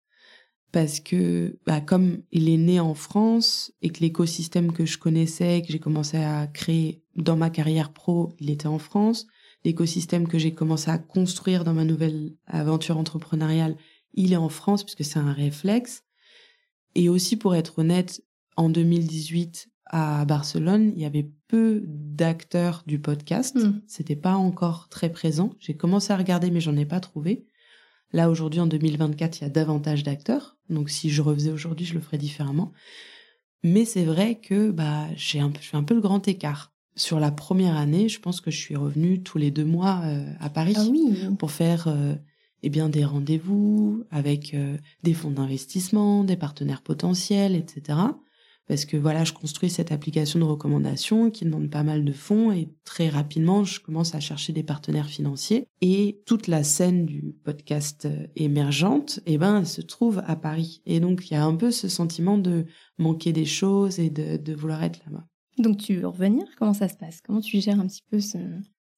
parce 0.73 1.01
que 1.01 1.59
bah, 1.67 1.81
comme 1.81 2.23
il 2.33 2.49
est 2.49 2.57
né 2.57 2.81
en 2.81 2.95
France 2.95 3.73
et 3.83 3.91
que 3.91 4.01
l'écosystème 4.01 4.73
que 4.73 4.85
je 4.85 4.99
connaissais, 4.99 5.63
que 5.63 5.73
j'ai 5.73 5.79
commencé 5.79 6.19
à 6.19 6.47
créer 6.47 7.03
dans 7.15 7.37
ma 7.37 7.51
carrière 7.51 7.93
pro, 7.93 8.35
il 8.41 8.51
était 8.51 8.67
en 8.67 8.79
France, 8.79 9.27
l'écosystème 9.65 10.29
que 10.29 10.39
j'ai 10.39 10.53
commencé 10.53 10.91
à 10.91 10.99
construire 10.99 11.65
dans 11.65 11.75
ma 11.75 11.85
nouvelle 11.85 12.35
aventure 12.47 12.99
entrepreneuriale, 12.99 13.77
il 14.15 14.33
est 14.33 14.37
en 14.37 14.49
France 14.49 14.85
puisque 14.85 15.05
c'est 15.05 15.19
un 15.19 15.33
réflexe. 15.33 16.05
Et 16.95 17.09
aussi, 17.09 17.37
pour 17.37 17.55
être 17.55 17.79
honnête, 17.79 18.23
en 18.57 18.71
2018 18.71 19.69
à 19.87 20.25
Barcelone, 20.25 20.93
il 20.97 21.03
y 21.03 21.05
avait 21.05 21.31
peu 21.49 21.83
d'acteurs 21.87 22.83
du 22.87 22.99
podcast. 22.99 23.57
Mm. 23.57 23.83
C'était 23.87 24.17
pas 24.17 24.35
encore 24.35 24.89
très 24.89 25.11
présent. 25.11 25.51
J'ai 25.59 25.77
commencé 25.77 26.13
à 26.13 26.17
regarder, 26.17 26.51
mais 26.51 26.61
j'en 26.61 26.77
ai 26.77 26.87
pas 26.87 27.01
trouvé. 27.01 27.47
Là, 28.13 28.31
aujourd'hui, 28.31 28.61
en 28.61 28.67
2024, 28.67 29.41
il 29.41 29.43
y 29.43 29.47
a 29.47 29.51
davantage 29.51 30.03
d'acteurs. 30.03 30.57
Donc, 30.71 30.91
si 30.91 31.11
je 31.11 31.23
refaisais 31.23 31.51
aujourd'hui, 31.51 31.87
je 31.87 31.95
le 31.95 32.01
ferais 32.01 32.19
différemment. 32.19 32.73
Mais 33.63 33.85
c'est 33.85 34.05
vrai 34.05 34.37
que 34.37 34.71
bah, 34.71 35.07
j'ai 35.17 35.41
un, 35.41 35.53
je 35.61 35.69
fais 35.69 35.77
un 35.77 35.83
peu 35.83 35.95
le 35.95 36.01
grand 36.01 36.27
écart. 36.29 36.73
Sur 36.95 37.21
la 37.21 37.31
première 37.31 37.77
année, 37.77 38.09
je 38.09 38.21
pense 38.21 38.41
que 38.41 38.51
je 38.51 38.59
suis 38.59 38.77
revenue 38.77 39.23
tous 39.23 39.39
les 39.39 39.51
deux 39.51 39.65
mois 39.65 40.01
euh, 40.05 40.25
à 40.41 40.49
Paris 40.49 40.75
Ah 40.77 40.85
oui. 40.91 41.15
pour 41.39 41.51
faire 41.51 41.89
euh, 41.89 42.15
eh 42.63 42.71
bien 42.71 42.89
des 42.89 43.05
rendez-vous 43.05 44.05
avec 44.11 44.55
euh, 44.55 44.79
des 45.03 45.13
fonds 45.13 45.31
d'investissement, 45.31 46.25
des 46.25 46.37
partenaires 46.37 46.83
potentiels, 46.83 47.55
etc. 47.55 47.99
Parce 48.69 48.85
que 48.85 48.97
voilà, 48.97 49.25
je 49.25 49.33
construis 49.33 49.71
cette 49.71 49.93
application 49.93 50.41
de 50.41 50.45
recommandation 50.45 51.31
qui 51.31 51.45
demande 51.45 51.71
pas 51.71 51.85
mal 51.85 52.05
de 52.05 52.13
fonds 52.13 52.51
et 52.51 52.69
très 52.85 53.09
rapidement, 53.09 53.63
je 53.65 53.81
commence 53.81 54.15
à 54.15 54.21
chercher 54.21 54.53
des 54.53 54.65
partenaires 54.65 55.09
financiers. 55.09 55.69
Et 55.81 56.21
toute 56.27 56.49
la 56.49 56.65
scène 56.65 57.07
du 57.07 57.37
podcast 57.45 58.07
euh, 58.07 58.27
émergente, 58.35 59.21
eh 59.27 59.39
ben, 59.39 59.59
elle 59.59 59.67
se 59.67 59.83
trouve 59.83 60.23
à 60.27 60.35
Paris. 60.35 60.83
Et 60.85 60.99
donc, 60.99 61.31
il 61.31 61.35
y 61.35 61.37
a 61.37 61.45
un 61.45 61.55
peu 61.55 61.71
ce 61.71 61.89
sentiment 61.89 62.39
de 62.39 62.67
manquer 62.99 63.33
des 63.33 63.45
choses 63.45 64.01
et 64.01 64.11
de, 64.11 64.37
de 64.37 64.55
vouloir 64.55 64.83
être 64.83 65.01
là-bas. 65.07 65.25
Donc 65.59 65.79
tu 65.79 65.95
veux 65.97 66.07
revenir? 66.09 66.45
Comment 66.59 66.75
ça 66.75 66.89
se 66.89 66.97
passe? 66.97 67.21
Comment 67.25 67.41
tu 67.41 67.61
gères 67.61 67.81
un 67.81 67.87
petit 67.87 68.03
peu 68.11 68.21
ce- 68.21 68.37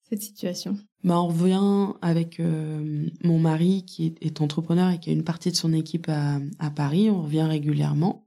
cette 0.09 0.23
situation? 0.23 0.77
Bah, 1.05 1.21
on 1.21 1.29
revient 1.29 1.93
avec 2.03 2.41
euh, 2.41 3.07
mon 3.23 3.39
mari 3.39 3.85
qui 3.85 4.07
est, 4.07 4.17
est 4.21 4.41
entrepreneur 4.41 4.91
et 4.91 4.99
qui 4.99 5.11
a 5.11 5.13
une 5.13 5.25
partie 5.25 5.51
de 5.51 5.57
son 5.57 5.73
équipe 5.73 6.09
à, 6.09 6.41
à 6.59 6.71
Paris. 6.71 7.11
On 7.11 7.23
revient 7.23 7.43
régulièrement, 7.43 8.27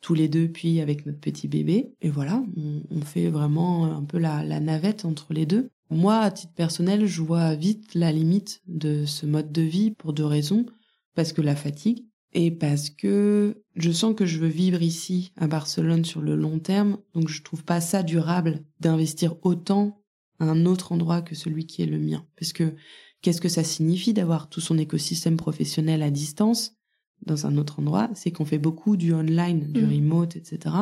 tous 0.00 0.14
les 0.14 0.28
deux, 0.28 0.48
puis 0.48 0.80
avec 0.80 1.06
notre 1.06 1.20
petit 1.20 1.48
bébé. 1.48 1.92
Et 2.00 2.10
voilà, 2.10 2.42
on, 2.90 3.00
fait 3.02 3.28
vraiment 3.28 3.86
un 3.86 4.04
peu 4.04 4.18
la, 4.18 4.44
la 4.44 4.60
navette 4.60 5.04
entre 5.04 5.32
les 5.32 5.46
deux. 5.46 5.70
Moi, 5.90 6.18
à 6.18 6.30
titre 6.30 6.52
personnel, 6.52 7.06
je 7.06 7.22
vois 7.22 7.54
vite 7.54 7.94
la 7.94 8.12
limite 8.12 8.62
de 8.66 9.06
ce 9.06 9.26
mode 9.26 9.52
de 9.52 9.62
vie 9.62 9.90
pour 9.90 10.12
deux 10.12 10.26
raisons. 10.26 10.66
Parce 11.14 11.32
que 11.32 11.42
la 11.42 11.56
fatigue 11.56 12.04
et 12.32 12.50
parce 12.50 12.90
que 12.90 13.62
je 13.74 13.90
sens 13.90 14.14
que 14.14 14.26
je 14.26 14.38
veux 14.38 14.48
vivre 14.48 14.82
ici, 14.82 15.32
à 15.36 15.46
Barcelone, 15.46 16.04
sur 16.04 16.20
le 16.20 16.36
long 16.36 16.58
terme. 16.58 16.98
Donc, 17.14 17.28
je 17.28 17.42
trouve 17.42 17.64
pas 17.64 17.80
ça 17.80 18.02
durable 18.02 18.64
d'investir 18.80 19.34
autant 19.42 20.02
à 20.38 20.44
un 20.44 20.66
autre 20.66 20.92
endroit 20.92 21.22
que 21.22 21.34
celui 21.34 21.66
qui 21.66 21.82
est 21.82 21.86
le 21.86 21.98
mien. 21.98 22.24
Parce 22.38 22.52
que 22.52 22.74
qu'est-ce 23.22 23.40
que 23.40 23.48
ça 23.48 23.64
signifie 23.64 24.12
d'avoir 24.12 24.48
tout 24.48 24.60
son 24.60 24.78
écosystème 24.78 25.36
professionnel 25.36 26.02
à 26.02 26.10
distance? 26.10 26.77
Dans 27.26 27.46
un 27.46 27.56
autre 27.56 27.80
endroit 27.80 28.10
C'est 28.14 28.30
qu'on 28.30 28.44
fait 28.44 28.58
beaucoup 28.58 28.96
du 28.96 29.12
online, 29.12 29.72
du 29.72 29.82
Mm. 29.84 29.90
remote, 29.94 30.36
etc. 30.36 30.74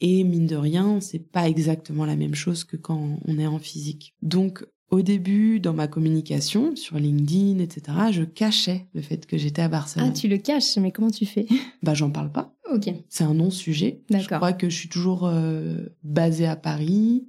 Et 0.00 0.22
mine 0.24 0.46
de 0.46 0.56
rien, 0.56 1.00
c'est 1.00 1.18
pas 1.18 1.48
exactement 1.48 2.04
la 2.04 2.16
même 2.16 2.34
chose 2.34 2.64
que 2.64 2.76
quand 2.76 3.18
on 3.26 3.38
est 3.38 3.46
en 3.46 3.58
physique. 3.58 4.14
Donc, 4.22 4.64
au 4.90 5.02
début, 5.02 5.60
dans 5.60 5.74
ma 5.74 5.86
communication, 5.88 6.74
sur 6.76 6.98
LinkedIn, 6.98 7.58
etc., 7.58 7.82
je 8.12 8.22
cachais 8.22 8.86
le 8.94 9.02
fait 9.02 9.26
que 9.26 9.36
j'étais 9.36 9.60
à 9.60 9.68
Barcelone. 9.68 10.08
Ah, 10.10 10.12
tu 10.14 10.28
le 10.28 10.38
caches, 10.38 10.76
mais 10.78 10.92
comment 10.92 11.10
tu 11.10 11.26
fais? 11.26 11.46
Bah, 11.82 11.94
j'en 11.94 12.10
parle 12.10 12.30
pas. 12.32 12.54
Ok. 12.72 12.88
C'est 13.08 13.24
un 13.24 13.34
non-sujet. 13.34 14.02
Je 14.08 14.14
D'accord. 14.14 14.38
crois 14.38 14.52
que 14.52 14.70
je 14.70 14.76
suis 14.76 14.88
toujours 14.88 15.26
euh, 15.26 15.86
basée 16.04 16.46
à 16.46 16.56
Paris, 16.56 17.26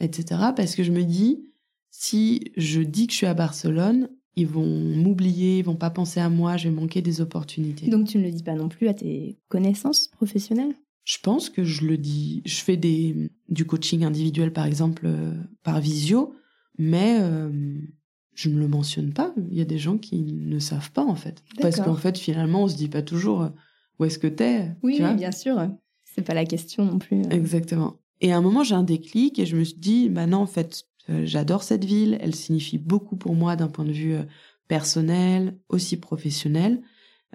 etc. 0.00 0.40
Parce 0.56 0.74
que 0.74 0.84
je 0.84 0.92
me 0.92 1.02
dis, 1.04 1.44
si 1.90 2.52
je 2.56 2.80
dis 2.80 3.06
que 3.08 3.12
je 3.12 3.18
suis 3.18 3.26
à 3.26 3.34
Barcelone, 3.34 4.08
ils 4.36 4.46
vont 4.46 4.66
m'oublier, 4.66 5.58
ils 5.58 5.64
vont 5.64 5.76
pas 5.76 5.90
penser 5.90 6.20
à 6.20 6.28
moi, 6.28 6.56
je 6.56 6.68
vais 6.68 6.74
manquer 6.74 7.00
des 7.02 7.20
opportunités. 7.20 7.88
Donc 7.88 8.08
tu 8.08 8.18
ne 8.18 8.22
le 8.22 8.30
dis 8.30 8.42
pas 8.42 8.54
non 8.54 8.68
plus 8.68 8.88
à 8.88 8.94
tes 8.94 9.38
connaissances 9.48 10.08
professionnelles? 10.08 10.74
Je 11.04 11.18
pense 11.22 11.50
que 11.50 11.64
je 11.64 11.86
le 11.86 11.96
dis. 11.96 12.42
Je 12.44 12.56
fais 12.56 12.76
des 12.76 13.30
du 13.48 13.64
coaching 13.64 14.04
individuel, 14.04 14.52
par 14.52 14.66
exemple, 14.66 15.02
euh, 15.06 15.32
par 15.62 15.80
visio, 15.80 16.34
mais 16.78 17.18
euh, 17.20 17.78
je 18.34 18.50
ne 18.50 18.58
le 18.58 18.68
mentionne 18.68 19.12
pas. 19.12 19.32
Il 19.50 19.56
y 19.56 19.60
a 19.60 19.64
des 19.64 19.78
gens 19.78 19.98
qui 19.98 20.20
ne 20.22 20.58
savent 20.58 20.90
pas, 20.90 21.04
en 21.04 21.14
fait. 21.14 21.42
Parce 21.60 21.80
qu'en 21.80 21.94
fait, 21.94 22.18
finalement, 22.18 22.64
on 22.64 22.68
se 22.68 22.76
dit 22.76 22.88
pas 22.88 23.02
toujours 23.02 23.42
euh, 23.42 23.48
où 23.98 24.04
est-ce 24.04 24.18
que 24.18 24.26
t'es. 24.26 24.72
Oui, 24.82 24.96
tu 24.96 25.04
oui, 25.04 25.14
bien 25.14 25.30
sûr. 25.30 25.70
C'est 26.04 26.22
pas 26.22 26.34
la 26.34 26.44
question 26.44 26.84
non 26.84 26.98
plus. 26.98 27.22
Exactement. 27.30 28.00
Et 28.20 28.32
à 28.32 28.36
un 28.36 28.40
moment, 28.40 28.64
j'ai 28.64 28.74
un 28.74 28.82
déclic 28.82 29.38
et 29.38 29.46
je 29.46 29.56
me 29.56 29.62
suis 29.62 29.78
dit, 29.78 30.08
bah 30.08 30.26
non, 30.26 30.38
en 30.38 30.46
fait, 30.46 30.88
j'adore 31.08 31.62
cette 31.62 31.84
ville. 31.84 32.18
Elle 32.20 32.34
signifie 32.34 32.78
beaucoup 32.78 33.16
pour 33.16 33.34
moi 33.34 33.56
d'un 33.56 33.68
point 33.68 33.84
de 33.84 33.92
vue 33.92 34.14
euh, 34.14 34.22
personnel, 34.68 35.56
aussi 35.68 35.96
professionnel. 35.96 36.82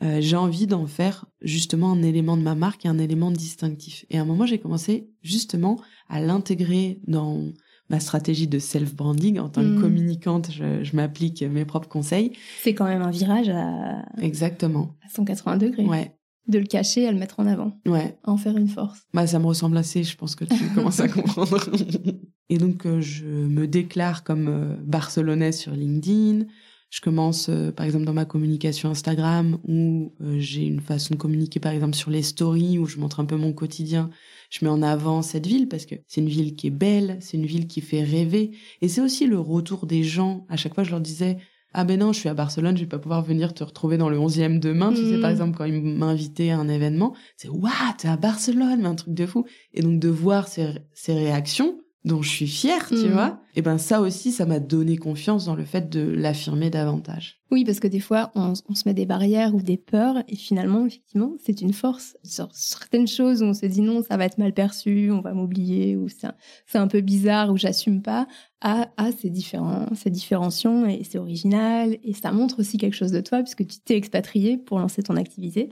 Euh, 0.03 0.19
j'ai 0.21 0.35
envie 0.35 0.67
d'en 0.67 0.87
faire 0.87 1.25
justement 1.41 1.91
un 1.91 2.01
élément 2.01 2.37
de 2.37 2.41
ma 2.41 2.55
marque 2.55 2.85
et 2.85 2.89
un 2.89 2.97
élément 2.97 3.29
distinctif. 3.31 4.05
Et 4.09 4.17
à 4.17 4.21
un 4.21 4.25
moment, 4.25 4.45
j'ai 4.45 4.57
commencé 4.59 5.09
justement 5.21 5.79
à 6.09 6.19
l'intégrer 6.21 6.99
dans 7.07 7.43
ma 7.89 7.99
stratégie 7.99 8.47
de 8.47 8.57
self-branding. 8.57 9.37
En 9.39 9.49
tant 9.49 9.61
que 9.61 9.79
communicante, 9.81 10.49
je, 10.51 10.83
je 10.83 10.95
m'applique 10.95 11.43
mes 11.43 11.65
propres 11.65 11.89
conseils. 11.89 12.31
C'est 12.63 12.73
quand 12.73 12.85
même 12.85 13.01
un 13.01 13.11
virage 13.11 13.49
à, 13.49 14.05
Exactement. 14.17 14.95
à 15.05 15.09
180 15.09 15.57
degrés. 15.57 15.85
Ouais, 15.85 16.15
De 16.47 16.57
le 16.57 16.65
cacher, 16.65 17.05
à 17.05 17.11
le 17.11 17.19
mettre 17.19 17.39
en 17.41 17.45
avant, 17.45 17.73
ouais. 17.85 18.17
à 18.23 18.31
en 18.31 18.37
faire 18.37 18.57
une 18.57 18.69
force. 18.69 19.01
Bah, 19.13 19.27
ça 19.27 19.39
me 19.39 19.45
ressemble 19.45 19.75
assez, 19.77 20.03
je 20.03 20.15
pense 20.15 20.35
que 20.35 20.45
tu 20.45 20.69
commences 20.73 21.01
à 21.01 21.07
comprendre. 21.09 21.59
Et 22.51 22.57
donc, 22.57 22.85
euh, 22.85 22.99
je 22.99 23.23
me 23.25 23.65
déclare 23.65 24.25
comme 24.25 24.49
euh, 24.49 24.75
barcelonaise 24.83 25.57
sur 25.57 25.71
LinkedIn. 25.71 26.47
Je 26.89 26.99
commence, 26.99 27.47
euh, 27.47 27.71
par 27.71 27.85
exemple, 27.85 28.03
dans 28.03 28.11
ma 28.13 28.25
communication 28.25 28.89
Instagram, 28.89 29.57
où 29.65 30.11
j'ai 30.35 30.65
une 30.65 30.81
façon 30.81 31.13
de 31.13 31.19
communiquer, 31.19 31.61
par 31.61 31.71
exemple, 31.71 31.95
sur 31.95 32.11
les 32.11 32.21
stories, 32.21 32.77
où 32.77 32.85
je 32.87 32.97
montre 32.99 33.21
un 33.21 33.25
peu 33.25 33.37
mon 33.37 33.53
quotidien. 33.53 34.09
Je 34.49 34.65
mets 34.65 34.71
en 34.71 34.81
avant 34.81 35.21
cette 35.21 35.47
ville 35.47 35.69
parce 35.69 35.85
que 35.85 35.95
c'est 36.07 36.19
une 36.19 36.27
ville 36.27 36.57
qui 36.57 36.67
est 36.67 36.71
belle, 36.71 37.17
c'est 37.21 37.37
une 37.37 37.45
ville 37.45 37.67
qui 37.67 37.79
fait 37.79 38.03
rêver. 38.03 38.51
Et 38.81 38.89
c'est 38.89 38.99
aussi 38.99 39.27
le 39.27 39.39
retour 39.39 39.85
des 39.85 40.03
gens. 40.03 40.45
À 40.49 40.57
chaque 40.57 40.75
fois, 40.75 40.83
je 40.83 40.91
leur 40.91 40.99
disais, 40.99 41.37
ah 41.73 41.85
ben 41.85 41.97
non, 41.97 42.11
je 42.11 42.19
suis 42.19 42.27
à 42.27 42.33
Barcelone, 42.33 42.75
je 42.75 42.81
vais 42.81 42.89
pas 42.89 42.99
pouvoir 42.99 43.21
venir 43.23 43.53
te 43.53 43.63
retrouver 43.63 43.97
dans 43.97 44.09
le 44.09 44.17
11e 44.17 44.59
demain. 44.59 44.91
Tu 44.91 45.05
sais, 45.09 45.15
Mm. 45.15 45.21
par 45.21 45.29
exemple, 45.29 45.57
quand 45.57 45.63
ils 45.63 45.81
m'invitaient 45.81 46.49
à 46.49 46.59
un 46.59 46.67
événement, 46.67 47.15
c'est 47.37 47.47
waouh, 47.47 47.71
t'es 47.97 48.09
à 48.09 48.17
Barcelone, 48.17 48.81
mais 48.81 48.89
un 48.89 48.95
truc 48.95 49.13
de 49.13 49.25
fou. 49.25 49.45
Et 49.73 49.81
donc 49.81 50.01
de 50.01 50.09
voir 50.09 50.49
ces, 50.49 50.67
ces 50.93 51.13
réactions 51.13 51.77
dont 52.03 52.21
je 52.23 52.29
suis 52.29 52.47
fière, 52.47 52.87
tu 52.87 52.95
Mm. 52.95 53.11
vois, 53.11 53.39
et 53.55 53.61
ben 53.61 53.77
ça 53.77 54.01
aussi, 54.01 54.31
ça 54.31 54.45
m'a 54.47 54.59
donné 54.59 54.97
confiance 54.97 55.45
dans 55.45 55.53
le 55.55 55.65
fait 55.65 55.87
de 55.89 55.99
l'affirmer 55.99 56.71
davantage. 56.71 57.39
Oui, 57.51 57.63
parce 57.63 57.79
que 57.79 57.87
des 57.87 57.99
fois, 57.99 58.31
on, 58.33 58.53
on 58.69 58.73
se 58.75 58.83
met 58.87 58.93
des 58.95 59.05
barrières 59.05 59.53
ou 59.53 59.61
des 59.61 59.77
peurs, 59.77 60.17
et 60.27 60.35
finalement, 60.35 60.85
effectivement, 60.87 61.33
c'est 61.43 61.61
une 61.61 61.73
force. 61.73 62.17
Sur 62.23 62.49
certaines 62.53 63.07
choses 63.07 63.43
où 63.43 63.45
on 63.45 63.53
se 63.53 63.65
dit 63.67 63.81
non, 63.81 64.01
ça 64.03 64.17
va 64.17 64.25
être 64.25 64.39
mal 64.39 64.53
perçu, 64.53 65.11
on 65.11 65.21
va 65.21 65.33
m'oublier, 65.33 65.95
ou 65.95 66.07
c'est 66.09 66.77
un, 66.77 66.87
peu 66.87 67.01
bizarre, 67.01 67.51
ou 67.51 67.57
j'assume 67.57 68.01
pas, 68.01 68.27
à, 68.61 68.89
à 68.97 69.11
c'est 69.11 69.29
différent, 69.29 69.85
c'est 69.93 70.09
différenciant, 70.09 70.85
et 70.87 71.03
c'est 71.03 71.19
original, 71.19 71.97
et 72.03 72.13
ça 72.13 72.31
montre 72.31 72.61
aussi 72.61 72.77
quelque 72.77 72.95
chose 72.95 73.11
de 73.11 73.21
toi, 73.21 73.43
puisque 73.43 73.67
tu 73.67 73.79
t'es 73.79 73.95
expatrié 73.95 74.57
pour 74.57 74.79
lancer 74.79 75.03
ton 75.03 75.17
activité. 75.17 75.69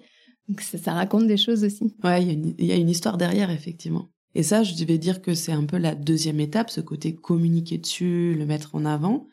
Donc 0.47 0.61
ça, 0.61 0.77
ça 0.77 0.93
raconte 0.93 1.27
des 1.27 1.37
choses 1.37 1.63
aussi. 1.63 1.95
Ouais, 2.03 2.23
y 2.23 2.55
il 2.59 2.65
y, 2.65 2.71
a 2.71 2.75
une 2.75 2.89
histoire 2.89 3.17
derrière, 3.17 3.49
effectivement. 3.51 4.09
Et 4.35 4.43
ça, 4.43 4.63
je 4.63 4.83
vais 4.85 4.97
dire 4.97 5.21
que 5.21 5.33
c'est 5.33 5.51
un 5.51 5.65
peu 5.65 5.77
la 5.77 5.95
deuxième 5.95 6.39
étape, 6.39 6.69
ce 6.69 6.81
côté 6.81 7.15
communiquer 7.15 7.77
dessus, 7.77 8.35
le 8.37 8.45
mettre 8.45 8.75
en 8.75 8.85
avant. 8.85 9.27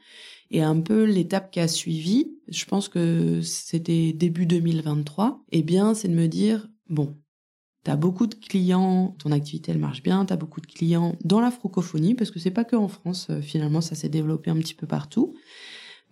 Et 0.51 0.63
un 0.63 0.81
peu 0.81 1.05
l'étape 1.05 1.51
qui 1.51 1.61
a 1.61 1.69
suivi, 1.69 2.33
je 2.49 2.65
pense 2.65 2.89
que 2.89 3.41
c'était 3.43 4.13
début 4.13 4.47
2023, 4.47 5.45
eh 5.53 5.63
bien, 5.63 5.95
c'est 5.95 6.09
de 6.09 6.15
me 6.15 6.29
dire, 6.29 6.69
bon, 6.89 7.17
t'as 7.83 7.97
beaucoup 7.97 8.27
de 8.27 8.35
clients, 8.35 9.17
ton 9.19 9.33
activité, 9.33 9.73
elle 9.73 9.79
marche 9.79 10.03
bien, 10.03 10.25
t'as 10.25 10.37
beaucoup 10.37 10.61
de 10.61 10.67
clients 10.67 11.17
dans 11.25 11.41
la 11.41 11.51
francophonie, 11.51 12.15
parce 12.15 12.31
que 12.31 12.39
c'est 12.39 12.53
pas 12.53 12.65
que 12.65 12.77
en 12.77 12.89
France, 12.89 13.27
euh, 13.31 13.41
finalement, 13.41 13.81
ça 13.81 13.97
s'est 13.97 14.09
développé 14.09 14.51
un 14.51 14.57
petit 14.57 14.75
peu 14.75 14.87
partout. 14.87 15.35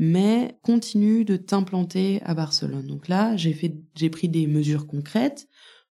Mais 0.00 0.58
continue 0.62 1.24
de 1.24 1.36
t'implanter 1.36 2.20
à 2.24 2.34
Barcelone. 2.34 2.86
Donc 2.88 3.06
là, 3.06 3.36
j'ai 3.36 3.52
fait, 3.52 3.76
j'ai 3.94 4.10
pris 4.10 4.28
des 4.28 4.48
mesures 4.48 4.88
concrètes 4.88 5.48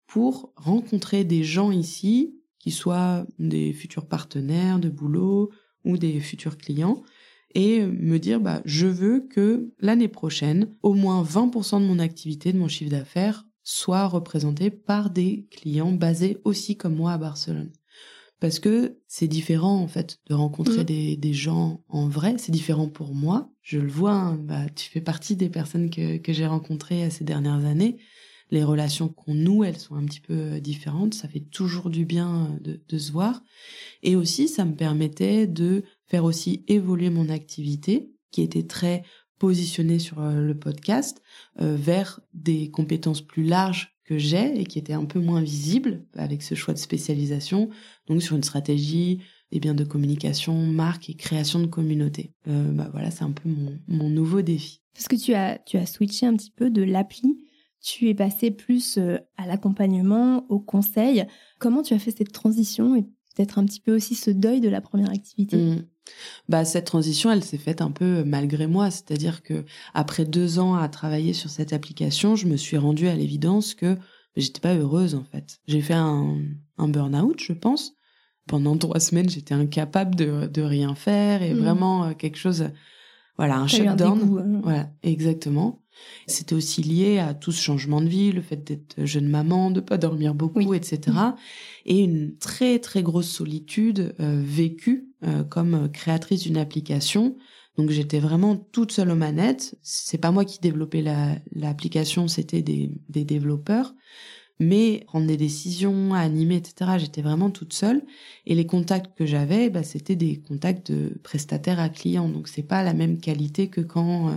pour 0.08 0.52
rencontrer 0.56 1.24
des 1.24 1.44
gens 1.44 1.72
ici 1.72 2.41
qui 2.62 2.70
soient 2.70 3.26
des 3.40 3.74
futurs 3.74 4.06
partenaires 4.06 4.80
de 4.80 4.90
boulot 4.90 5.50
ou 5.84 5.98
des 5.98 6.20
futurs 6.20 6.58
clients 6.58 7.02
et 7.56 7.84
me 7.86 8.20
dire 8.20 8.40
bah 8.40 8.62
je 8.66 8.86
veux 8.86 9.28
que 9.28 9.74
l'année 9.80 10.08
prochaine 10.08 10.70
au 10.84 10.94
moins 10.94 11.24
20% 11.24 11.82
de 11.82 11.86
mon 11.86 11.98
activité 11.98 12.54
de 12.54 12.60
mon 12.60 12.68
chiffre 12.68 12.92
d'affaires 12.92 13.46
soit 13.64 14.06
représenté 14.06 14.70
par 14.70 15.10
des 15.10 15.48
clients 15.50 15.92
basés 15.92 16.38
aussi 16.44 16.78
comme 16.78 16.96
moi 16.96 17.14
à 17.14 17.18
Barcelone. 17.18 17.72
Parce 18.40 18.60
que 18.60 18.98
c'est 19.08 19.28
différent 19.28 19.78
en 19.78 19.88
fait 19.88 20.20
de 20.28 20.34
rencontrer 20.34 20.84
des, 20.84 21.16
des 21.16 21.34
gens 21.34 21.84
en 21.90 22.08
vrai. 22.08 22.36
C'est 22.38 22.52
différent 22.52 22.88
pour 22.88 23.14
moi. 23.14 23.52
Je 23.62 23.80
le 23.80 23.90
vois 23.90 24.14
hein, 24.14 24.38
bah 24.38 24.70
tu 24.76 24.90
fais 24.90 25.02
partie 25.02 25.36
des 25.36 25.50
personnes 25.50 25.90
que 25.90 26.18
que 26.18 26.34
j'ai 26.34 26.48
rencontrées 26.48 27.10
ces 27.10 27.24
dernières 27.24 27.66
années 27.66 27.98
les 28.52 28.64
relations 28.64 29.08
qu'on 29.08 29.34
noue, 29.34 29.64
elles 29.64 29.78
sont 29.78 29.96
un 29.96 30.06
petit 30.06 30.20
peu 30.20 30.34
euh, 30.34 30.60
différentes. 30.60 31.14
Ça 31.14 31.28
fait 31.28 31.40
toujours 31.40 31.90
du 31.90 32.06
bien 32.06 32.46
euh, 32.46 32.60
de, 32.60 32.82
de 32.88 32.98
se 32.98 33.12
voir. 33.12 33.42
Et 34.04 34.16
aussi, 34.16 34.48
ça 34.48 34.66
me 34.66 34.76
permettait 34.76 35.48
de 35.48 35.84
faire 36.06 36.26
aussi 36.26 36.64
évoluer 36.68 37.10
mon 37.10 37.30
activité, 37.30 38.12
qui 38.32 38.42
était 38.42 38.68
très 38.68 39.04
positionnée 39.40 40.00
sur 40.00 40.20
euh, 40.20 40.42
le 40.42 40.58
podcast, 40.58 41.22
vers 41.58 42.20
des 42.34 42.70
compétences 42.70 43.22
plus 43.22 43.44
larges 43.44 43.96
que 44.04 44.18
j'ai 44.18 44.60
et 44.60 44.66
qui 44.66 44.78
étaient 44.78 44.94
un 44.94 45.06
peu 45.06 45.20
moins 45.20 45.42
visibles 45.42 46.06
avec 46.16 46.44
ce 46.44 46.54
choix 46.54 46.74
de 46.74 46.80
spécialisation. 46.80 47.70
Donc 48.08 48.22
sur 48.22 48.36
une 48.36 48.44
stratégie 48.44 49.20
et 49.52 49.60
bien 49.60 49.74
de 49.74 49.84
communication, 49.84 50.56
marque 50.56 51.10
et 51.10 51.14
création 51.14 51.60
de 51.60 51.66
communauté. 51.66 52.34
Bah 52.46 52.90
voilà, 52.92 53.12
c'est 53.12 53.24
un 53.24 53.32
peu 53.32 53.50
mon, 53.50 53.80
mon 53.88 54.10
nouveau 54.10 54.42
défi. 54.42 54.82
Parce 54.94 55.08
que 55.08 55.16
tu 55.16 55.34
as, 55.34 55.58
tu 55.60 55.78
as 55.78 55.86
switché 55.86 56.26
un 56.26 56.36
petit 56.36 56.52
peu 56.52 56.70
de 56.70 56.84
l'appli, 56.84 57.38
tu 57.82 58.10
es 58.10 58.14
passé 58.14 58.52
plus 58.52 58.98
euh, 58.98 59.18
à 59.38 59.48
l'accompagnement, 59.48 60.46
au 60.50 60.60
conseil. 60.60 61.26
Comment 61.60 61.82
tu 61.82 61.94
as 61.94 62.00
fait 62.00 62.12
cette 62.12 62.32
transition 62.32 62.96
et 62.96 63.04
peut-être 63.36 63.60
un 63.60 63.66
petit 63.66 63.80
peu 63.80 63.96
aussi 63.96 64.16
ce 64.16 64.30
deuil 64.32 64.62
de 64.62 64.70
la 64.70 64.82
première 64.82 65.10
activité? 65.10 65.58
Mmh. 65.58 65.86
Bah, 66.50 66.66
cette 66.66 66.86
transition, 66.86 67.32
elle 67.32 67.44
s'est 67.44 67.58
faite 67.58 67.82
un 67.82 67.92
peu 67.92 68.24
malgré 68.24 68.68
moi. 68.68 68.92
C'est-à-dire 68.92 69.44
que 69.44 69.66
après 69.94 70.26
deux 70.26 70.60
ans 70.60 70.76
à 70.76 70.90
travailler 70.90 71.34
sur 71.34 71.50
cette 71.50 71.74
application, 71.74 72.36
je 72.36 72.48
me 72.48 72.58
suis 72.58 72.78
rendue 72.78 73.08
à 73.08 73.16
l'évidence 73.16 73.74
que 73.74 73.98
j'étais 74.36 74.60
pas 74.60 74.76
heureuse 74.76 75.16
en 75.16 75.24
fait. 75.24 75.60
J'ai 75.68 75.82
fait 75.82 75.94
un, 75.94 76.40
un 76.78 76.88
burn-out, 76.88 77.40
je 77.40 77.54
pense. 77.54 77.94
Pendant 78.48 78.76
trois 78.78 79.00
semaines, 79.00 79.30
j'étais 79.30 79.54
incapable 79.54 80.16
de, 80.16 80.48
de 80.48 80.62
rien 80.62 80.96
faire 80.96 81.44
et 81.44 81.54
mmh. 81.54 81.60
vraiment 81.60 82.06
euh, 82.06 82.14
quelque 82.14 82.38
chose, 82.38 82.70
voilà, 83.38 83.58
un 83.58 83.68
shutdown. 83.68 84.22
Hein. 84.22 84.62
Voilà, 84.64 84.90
exactement. 85.04 85.82
C'était 86.28 86.56
aussi 86.56 86.82
lié 86.82 87.20
à 87.20 87.34
tout 87.34 87.52
ce 87.52 87.62
changement 87.62 88.02
de 88.02 88.08
vie, 88.08 88.32
le 88.32 88.42
fait 88.42 88.64
d'être 88.64 89.06
jeune 89.06 89.28
maman, 89.28 89.72
de 89.72 89.80
pas 89.80 89.98
dormir 89.98 90.34
beaucoup, 90.34 90.74
etc. 90.74 91.18
Et 91.86 92.00
une 92.00 92.38
très 92.38 92.80
très 92.80 93.04
grosse 93.04 93.30
solitude 93.30 94.16
euh, 94.20 94.42
vécue 94.44 95.10
euh, 95.24 95.44
comme 95.44 95.92
créatrice 95.92 96.44
d'une 96.44 96.58
application. 96.58 97.38
Donc 97.78 97.90
j'étais 97.90 98.20
vraiment 98.20 98.56
toute 98.56 98.92
seule 98.92 99.12
aux 99.12 99.16
manettes. 99.16 99.76
C'est 99.82 100.18
pas 100.18 100.32
moi 100.32 100.46
qui 100.46 100.60
développais 100.60 101.04
l'application, 101.54 102.28
c'était 102.28 102.62
des, 102.62 102.92
des 103.10 103.24
développeurs 103.24 103.94
mais 104.62 105.04
prendre 105.08 105.26
des 105.26 105.38
décisions, 105.38 106.14
animer, 106.14 106.58
etc. 106.58 106.92
J'étais 107.00 107.24
vraiment 107.24 107.50
toute 107.50 107.74
seule 107.74 108.04
et 108.46 108.54
les 108.54 108.68
contacts 108.68 109.18
que 109.18 109.26
j'avais, 109.26 109.72
bah, 109.72 109.82
c'était 109.82 110.16
des 110.16 110.40
contacts 110.40 110.92
de 110.92 111.20
prestataires 111.24 111.80
à 111.80 111.90
clients, 111.90 112.30
donc 112.30 112.48
c'est 112.48 112.62
pas 112.62 112.84
la 112.84 112.94
même 112.94 113.20
qualité 113.20 113.70
que 113.70 113.82
quand 113.82 114.30
euh, 114.30 114.36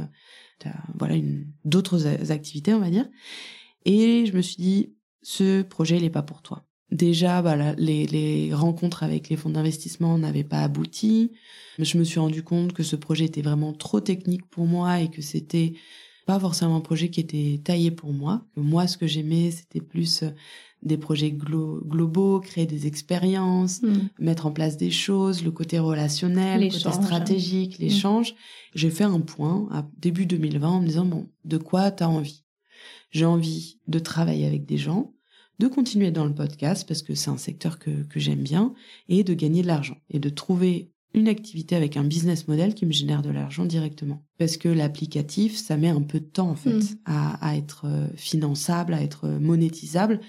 as, 0.64 0.82
voilà 0.98 1.14
une 1.14 1.46
d'autres 1.66 2.30
activités, 2.32 2.72
on 2.72 2.80
va 2.80 2.88
dire. 2.88 3.06
Et 3.84 4.24
je 4.24 4.34
me 4.34 4.40
suis 4.40 4.56
dit, 4.56 4.94
ce 5.20 5.60
projet, 5.60 5.98
il 5.98 6.02
n'est 6.04 6.10
pas 6.10 6.22
pour 6.22 6.40
toi. 6.40 6.64
Déjà, 6.90 7.42
voilà, 7.42 7.74
les, 7.74 8.06
les 8.06 8.54
rencontres 8.54 9.02
avec 9.02 9.28
les 9.28 9.36
fonds 9.36 9.50
d'investissement 9.50 10.16
n'avaient 10.16 10.42
pas 10.42 10.62
abouti. 10.62 11.32
Je 11.78 11.98
me 11.98 12.04
suis 12.04 12.18
rendu 12.18 12.42
compte 12.42 12.72
que 12.72 12.82
ce 12.82 12.96
projet 12.96 13.26
était 13.26 13.42
vraiment 13.42 13.74
trop 13.74 14.00
technique 14.00 14.48
pour 14.48 14.64
moi 14.64 15.00
et 15.00 15.10
que 15.10 15.20
c'était 15.20 15.74
pas 16.26 16.38
forcément 16.40 16.76
un 16.76 16.80
projet 16.80 17.10
qui 17.10 17.20
était 17.20 17.60
taillé 17.62 17.90
pour 17.90 18.12
moi. 18.12 18.44
Moi, 18.56 18.86
ce 18.86 18.96
que 18.96 19.06
j'aimais, 19.06 19.50
c'était 19.50 19.80
plus 19.80 20.22
euh, 20.22 20.30
des 20.82 20.98
projets 20.98 21.30
globaux, 21.30 22.40
créer 22.40 22.66
des 22.66 22.86
expériences, 22.86 23.82
hmm. 23.82 24.08
mettre 24.18 24.46
en 24.46 24.52
place 24.52 24.76
des 24.76 24.90
choses, 24.90 25.44
le 25.44 25.50
côté 25.50 25.78
relationnel, 25.78 26.62
le 26.62 26.70
côté 26.70 26.92
stratégique, 26.92 27.78
hmm. 27.78 27.82
l'échange. 27.82 28.34
J'ai 28.74 28.90
fait 28.90 29.04
un 29.04 29.20
point 29.20 29.68
à 29.70 29.86
début 29.98 30.26
2020 30.26 30.68
en 30.68 30.80
me 30.80 30.86
disant, 30.86 31.04
bon, 31.04 31.28
de 31.44 31.58
quoi 31.58 31.90
tu 31.90 32.02
as 32.02 32.08
envie? 32.08 32.44
J'ai 33.10 33.24
envie 33.24 33.78
de 33.86 33.98
travailler 33.98 34.46
avec 34.46 34.66
des 34.66 34.78
gens, 34.78 35.14
de 35.58 35.68
continuer 35.68 36.10
dans 36.10 36.24
le 36.24 36.34
podcast 36.34 36.86
parce 36.86 37.02
que 37.02 37.14
c'est 37.14 37.30
un 37.30 37.36
secteur 37.36 37.78
que, 37.78 38.02
que 38.04 38.18
j'aime 38.18 38.42
bien 38.42 38.74
et 39.08 39.24
de 39.24 39.34
gagner 39.34 39.62
de 39.62 39.68
l'argent 39.68 39.96
et 40.10 40.18
de 40.18 40.28
trouver 40.28 40.90
une 41.14 41.28
activité 41.28 41.76
avec 41.76 41.96
un 41.96 42.04
business 42.04 42.48
model 42.48 42.74
qui 42.74 42.84
me 42.84 42.92
génère 42.92 43.22
de 43.22 43.30
l'argent 43.30 43.64
directement. 43.64 44.24
Parce 44.38 44.56
que 44.56 44.68
l'applicatif, 44.68 45.56
ça 45.56 45.76
met 45.76 45.88
un 45.88 46.02
peu 46.02 46.18
de 46.18 46.24
temps 46.24 46.50
en 46.50 46.56
fait 46.56 46.80
mm. 46.80 46.98
à, 47.06 47.56
être 47.56 47.86
euh, 47.86 48.08
finançable, 48.16 48.92
à 48.92 49.00
être 49.00 49.26
euh, 49.26 49.38
monétisable. 49.38 50.20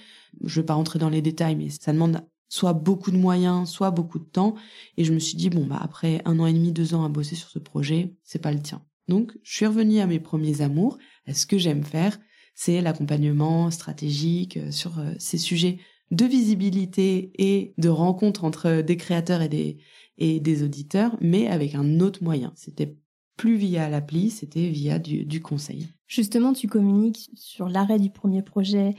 Je 0.44 0.62
vais 0.62 0.66
pas 0.66 0.76
rentrer 0.76 1.00
dans 1.00 1.10
les 1.10 1.24
détails, 1.24 1.56
mais 1.56 1.70
ça 1.70 1.92
demande 1.92 2.22
soit 2.50 2.74
beaucoup 2.74 3.10
de 3.10 3.18
moyens, 3.18 3.68
soit 3.68 3.90
beaucoup 3.90 4.20
de 4.20 4.26
temps. 4.26 4.56
Et 4.98 5.04
je 5.04 5.14
me 5.14 5.20
suis 5.20 5.36
dit 5.36 5.50
bon 5.50 5.66
bah 5.66 5.80
après 5.82 6.22
un 6.26 6.40
an 6.40 6.46
et 6.46 6.54
demi, 6.54 6.72
deux 6.72 6.94
ans 6.94 7.04
à 7.04 7.10
bosser 7.10 7.36
sur 7.36 7.50
ce 7.50 7.60
projet, 7.60 8.14
c'est 8.24 8.42
pas 8.42 8.52
le 8.52 8.62
tien. 8.62 8.84
Donc 9.08 9.34
je 9.44 9.56
suis 9.56 9.66
revenue 9.66 10.00
à 10.00 10.08
mes 10.08 10.20
premiers 10.20 10.62
amours. 10.62 11.00
Ce 11.32 11.48
que 11.48 11.58
j'aime 11.58 11.84
faire, 11.84 12.20
c'est 12.54 12.82
l'accompagnement 12.82 13.72
stratégique 13.72 14.58
euh, 14.58 14.72
sur 14.72 14.94
ces 15.18 15.40
sujets 15.40 15.80
de 16.12 16.26
visibilité 16.26 17.32
et 17.38 17.74
de 17.80 17.90
rencontre 17.90 18.44
entre 18.44 18.82
des 18.82 18.96
créateurs 18.96 19.42
et 19.42 19.50
des 19.50 19.80
et 20.18 20.40
des 20.40 20.64
auditeurs, 20.64 21.18
mais 21.22 21.48
avec 21.48 21.76
un 21.76 22.00
autre 22.00 22.24
moyen. 22.24 22.54
C'était 22.56 22.96
plus 23.38 23.58
via 23.58 23.90
l'appli, 23.90 24.30
c'était 24.30 24.70
via 24.70 25.00
du, 25.00 25.42
conseil. 25.42 25.88
Justement, 26.08 26.54
tu 26.54 26.68
communiques 26.68 27.30
sur 27.36 27.68
l'arrêt 27.68 28.00
du 28.00 28.10
premier 28.10 28.42
projet 28.42 28.96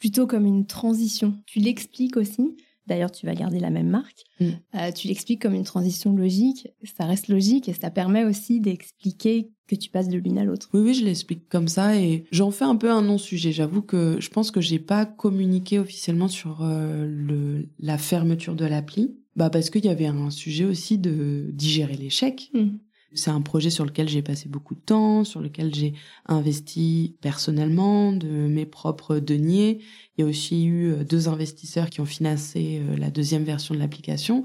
plutôt 0.00 0.26
comme 0.26 0.46
une 0.46 0.66
transition. 0.66 1.34
Tu 1.46 1.58
l'expliques 1.58 2.16
aussi. 2.16 2.56
D'ailleurs, 2.86 3.10
tu 3.10 3.26
vas 3.26 3.34
garder 3.34 3.58
la 3.58 3.70
même 3.70 3.88
marque. 3.88 4.24
Mm. 4.38 4.46
Euh, 4.76 4.92
tu 4.92 5.08
l'expliques 5.08 5.42
comme 5.42 5.54
une 5.54 5.64
transition 5.64 6.14
logique. 6.14 6.68
Ça 6.96 7.04
reste 7.04 7.28
logique 7.28 7.68
et 7.68 7.72
ça 7.72 7.90
permet 7.90 8.24
aussi 8.24 8.60
d'expliquer 8.60 9.50
que 9.66 9.74
tu 9.74 9.90
passes 9.90 10.08
de 10.08 10.18
l'une 10.18 10.38
à 10.38 10.44
l'autre. 10.44 10.68
Oui, 10.72 10.80
oui, 10.80 10.94
je 10.94 11.04
l'explique 11.04 11.48
comme 11.48 11.66
ça 11.66 11.96
et 11.96 12.24
j'en 12.30 12.52
fais 12.52 12.64
un 12.64 12.76
peu 12.76 12.90
un 12.90 13.02
non-sujet. 13.02 13.50
J'avoue 13.50 13.82
que 13.82 14.18
je 14.20 14.30
pense 14.30 14.52
que 14.52 14.60
j'ai 14.60 14.78
pas 14.78 15.04
communiqué 15.04 15.80
officiellement 15.80 16.28
sur 16.28 16.62
euh, 16.62 17.04
le, 17.04 17.68
la 17.80 17.98
fermeture 17.98 18.54
de 18.54 18.64
l'appli. 18.64 19.16
Bah 19.36 19.50
parce 19.50 19.68
qu'il 19.68 19.84
y 19.84 19.90
avait 19.90 20.06
un 20.06 20.30
sujet 20.30 20.64
aussi 20.64 20.98
de 20.98 21.50
digérer 21.52 21.96
l'échec. 21.96 22.50
Mmh. 22.54 22.78
C'est 23.12 23.30
un 23.30 23.40
projet 23.40 23.70
sur 23.70 23.84
lequel 23.84 24.08
j'ai 24.08 24.22
passé 24.22 24.48
beaucoup 24.48 24.74
de 24.74 24.80
temps, 24.80 25.24
sur 25.24 25.40
lequel 25.40 25.74
j'ai 25.74 25.94
investi 26.26 27.16
personnellement 27.20 28.12
de 28.12 28.28
mes 28.28 28.66
propres 28.66 29.18
deniers. 29.18 29.80
Il 30.16 30.22
y 30.22 30.24
a 30.24 30.26
aussi 30.26 30.64
eu 30.64 30.92
euh, 30.92 31.04
deux 31.04 31.28
investisseurs 31.28 31.88
qui 31.88 32.00
ont 32.00 32.06
financé 32.06 32.80
euh, 32.82 32.96
la 32.96 33.10
deuxième 33.10 33.44
version 33.44 33.74
de 33.74 33.78
l'application. 33.78 34.44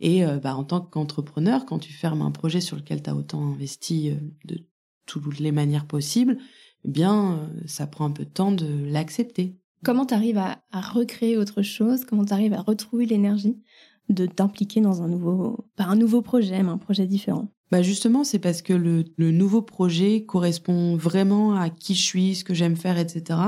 Et 0.00 0.24
euh, 0.24 0.38
bah, 0.38 0.56
en 0.56 0.64
tant 0.64 0.80
qu'entrepreneur, 0.80 1.66
quand 1.66 1.78
tu 1.78 1.92
fermes 1.92 2.22
un 2.22 2.30
projet 2.30 2.60
sur 2.60 2.76
lequel 2.76 3.02
tu 3.02 3.10
as 3.10 3.14
autant 3.14 3.42
investi 3.52 4.12
de 4.44 4.66
toutes 5.06 5.38
les 5.38 5.52
manières 5.52 5.86
possibles, 5.86 6.38
eh 6.84 6.90
bien, 6.90 7.50
ça 7.66 7.86
prend 7.86 8.06
un 8.06 8.10
peu 8.10 8.24
de 8.24 8.30
temps 8.30 8.52
de 8.52 8.84
l'accepter. 8.86 9.56
Comment 9.84 10.06
tu 10.06 10.14
arrives 10.14 10.38
à, 10.38 10.62
à, 10.72 10.80
recréer 10.80 11.36
autre 11.36 11.62
chose? 11.62 12.04
Comment 12.04 12.24
tu 12.24 12.32
arrives 12.32 12.52
à 12.52 12.60
retrouver 12.60 13.06
l'énergie? 13.06 13.56
De 14.10 14.26
t'impliquer 14.26 14.80
dans 14.80 15.02
un 15.02 15.08
nouveau, 15.08 15.66
pas 15.76 15.84
un 15.84 15.96
nouveau 15.96 16.20
projet, 16.22 16.62
mais 16.62 16.70
un 16.70 16.78
projet 16.78 17.06
différent 17.06 17.48
bah 17.70 17.82
justement, 17.82 18.24
c'est 18.24 18.40
parce 18.40 18.62
que 18.62 18.72
le, 18.72 19.04
le, 19.16 19.30
nouveau 19.30 19.62
projet 19.62 20.24
correspond 20.24 20.96
vraiment 20.96 21.54
à 21.54 21.70
qui 21.70 21.94
je 21.94 22.02
suis, 22.02 22.34
ce 22.34 22.42
que 22.42 22.52
j'aime 22.52 22.74
faire, 22.74 22.98
etc. 22.98 23.38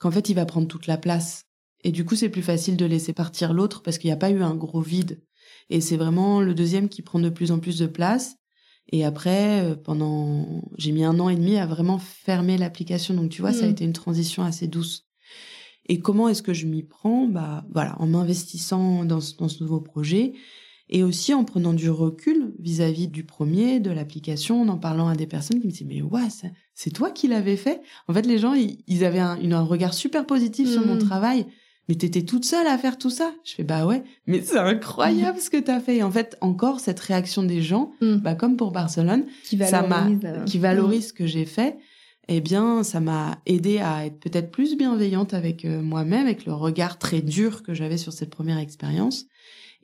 Qu'en 0.00 0.10
fait, 0.10 0.28
il 0.28 0.34
va 0.34 0.46
prendre 0.46 0.66
toute 0.66 0.88
la 0.88 0.98
place. 0.98 1.44
Et 1.84 1.92
du 1.92 2.04
coup, 2.04 2.16
c'est 2.16 2.28
plus 2.28 2.42
facile 2.42 2.76
de 2.76 2.84
laisser 2.84 3.12
partir 3.12 3.54
l'autre 3.54 3.82
parce 3.82 3.98
qu'il 3.98 4.08
n'y 4.08 4.14
a 4.14 4.16
pas 4.16 4.30
eu 4.30 4.42
un 4.42 4.56
gros 4.56 4.80
vide. 4.80 5.22
Et 5.70 5.80
c'est 5.80 5.96
vraiment 5.96 6.40
le 6.40 6.54
deuxième 6.54 6.88
qui 6.88 7.02
prend 7.02 7.20
de 7.20 7.28
plus 7.28 7.52
en 7.52 7.60
plus 7.60 7.78
de 7.78 7.86
place. 7.86 8.36
Et 8.90 9.04
après, 9.04 9.64
euh, 9.64 9.76
pendant, 9.76 10.62
j'ai 10.76 10.92
mis 10.92 11.04
un 11.04 11.18
an 11.20 11.28
et 11.28 11.36
demi 11.36 11.56
à 11.56 11.66
vraiment 11.66 11.98
fermer 11.98 12.58
l'application. 12.58 13.14
Donc 13.14 13.30
tu 13.30 13.40
vois, 13.40 13.52
ça 13.52 13.64
a 13.64 13.68
mmh. 13.68 13.70
été 13.70 13.84
une 13.84 13.92
transition 13.92 14.42
assez 14.42 14.66
douce. 14.66 15.05
Et 15.88 16.00
comment 16.00 16.28
est-ce 16.28 16.42
que 16.42 16.52
je 16.52 16.66
m'y 16.66 16.82
prends? 16.82 17.26
Bah 17.26 17.64
voilà, 17.72 17.96
en 18.00 18.06
m'investissant 18.06 19.04
dans 19.04 19.20
ce, 19.20 19.36
dans 19.36 19.48
ce 19.48 19.62
nouveau 19.62 19.80
projet 19.80 20.34
et 20.88 21.02
aussi 21.02 21.34
en 21.34 21.44
prenant 21.44 21.72
du 21.72 21.90
recul 21.90 22.52
vis-à-vis 22.60 23.08
du 23.08 23.24
premier, 23.24 23.80
de 23.80 23.90
l'application, 23.90 24.62
en 24.62 24.68
en 24.68 24.78
parlant 24.78 25.08
à 25.08 25.16
des 25.16 25.26
personnes 25.26 25.60
qui 25.60 25.66
me 25.66 25.72
disaient 25.72 25.86
mais 25.88 26.02
ouais, 26.02 26.28
c'est 26.74 26.90
toi 26.90 27.10
qui 27.10 27.28
l'avais 27.28 27.56
fait? 27.56 27.80
En 28.08 28.14
fait, 28.14 28.26
les 28.26 28.38
gens 28.38 28.54
ils, 28.54 29.04
avaient 29.04 29.18
un, 29.18 29.38
un, 29.50 29.62
regard 29.62 29.94
super 29.94 30.26
positif 30.26 30.68
sur 30.70 30.86
mon 30.86 30.96
mmh. 30.96 31.00
travail. 31.00 31.46
Mais 31.88 31.94
t'étais 31.94 32.22
toute 32.22 32.44
seule 32.44 32.66
à 32.66 32.76
faire 32.78 32.98
tout 32.98 33.10
ça? 33.10 33.32
Je 33.44 33.54
fais 33.54 33.62
bah 33.62 33.86
ouais, 33.86 34.02
mais 34.26 34.42
c'est 34.42 34.58
incroyable 34.58 35.38
ce 35.38 35.50
que 35.50 35.56
t'as 35.56 35.78
fait. 35.78 35.98
Et 35.98 36.02
en 36.02 36.10
fait, 36.10 36.36
encore 36.40 36.80
cette 36.80 36.98
réaction 36.98 37.44
des 37.44 37.62
gens, 37.62 37.92
mmh. 38.00 38.16
bah 38.16 38.34
comme 38.34 38.56
pour 38.56 38.72
Barcelone, 38.72 39.24
qui 39.44 39.56
ça 39.58 39.86
m'a, 39.86 40.08
euh, 40.24 40.44
qui 40.44 40.58
valorise 40.58 41.08
ce 41.08 41.12
que 41.12 41.26
j'ai 41.26 41.44
fait 41.44 41.78
eh 42.28 42.40
bien, 42.40 42.82
ça 42.82 43.00
m'a 43.00 43.40
aidé 43.46 43.78
à 43.78 44.06
être 44.06 44.18
peut-être 44.18 44.50
plus 44.50 44.76
bienveillante 44.76 45.34
avec 45.34 45.64
euh, 45.64 45.82
moi-même, 45.82 46.26
avec 46.26 46.44
le 46.44 46.52
regard 46.52 46.98
très 46.98 47.22
dur 47.22 47.62
que 47.62 47.74
j'avais 47.74 47.98
sur 47.98 48.12
cette 48.12 48.30
première 48.30 48.58
expérience, 48.58 49.26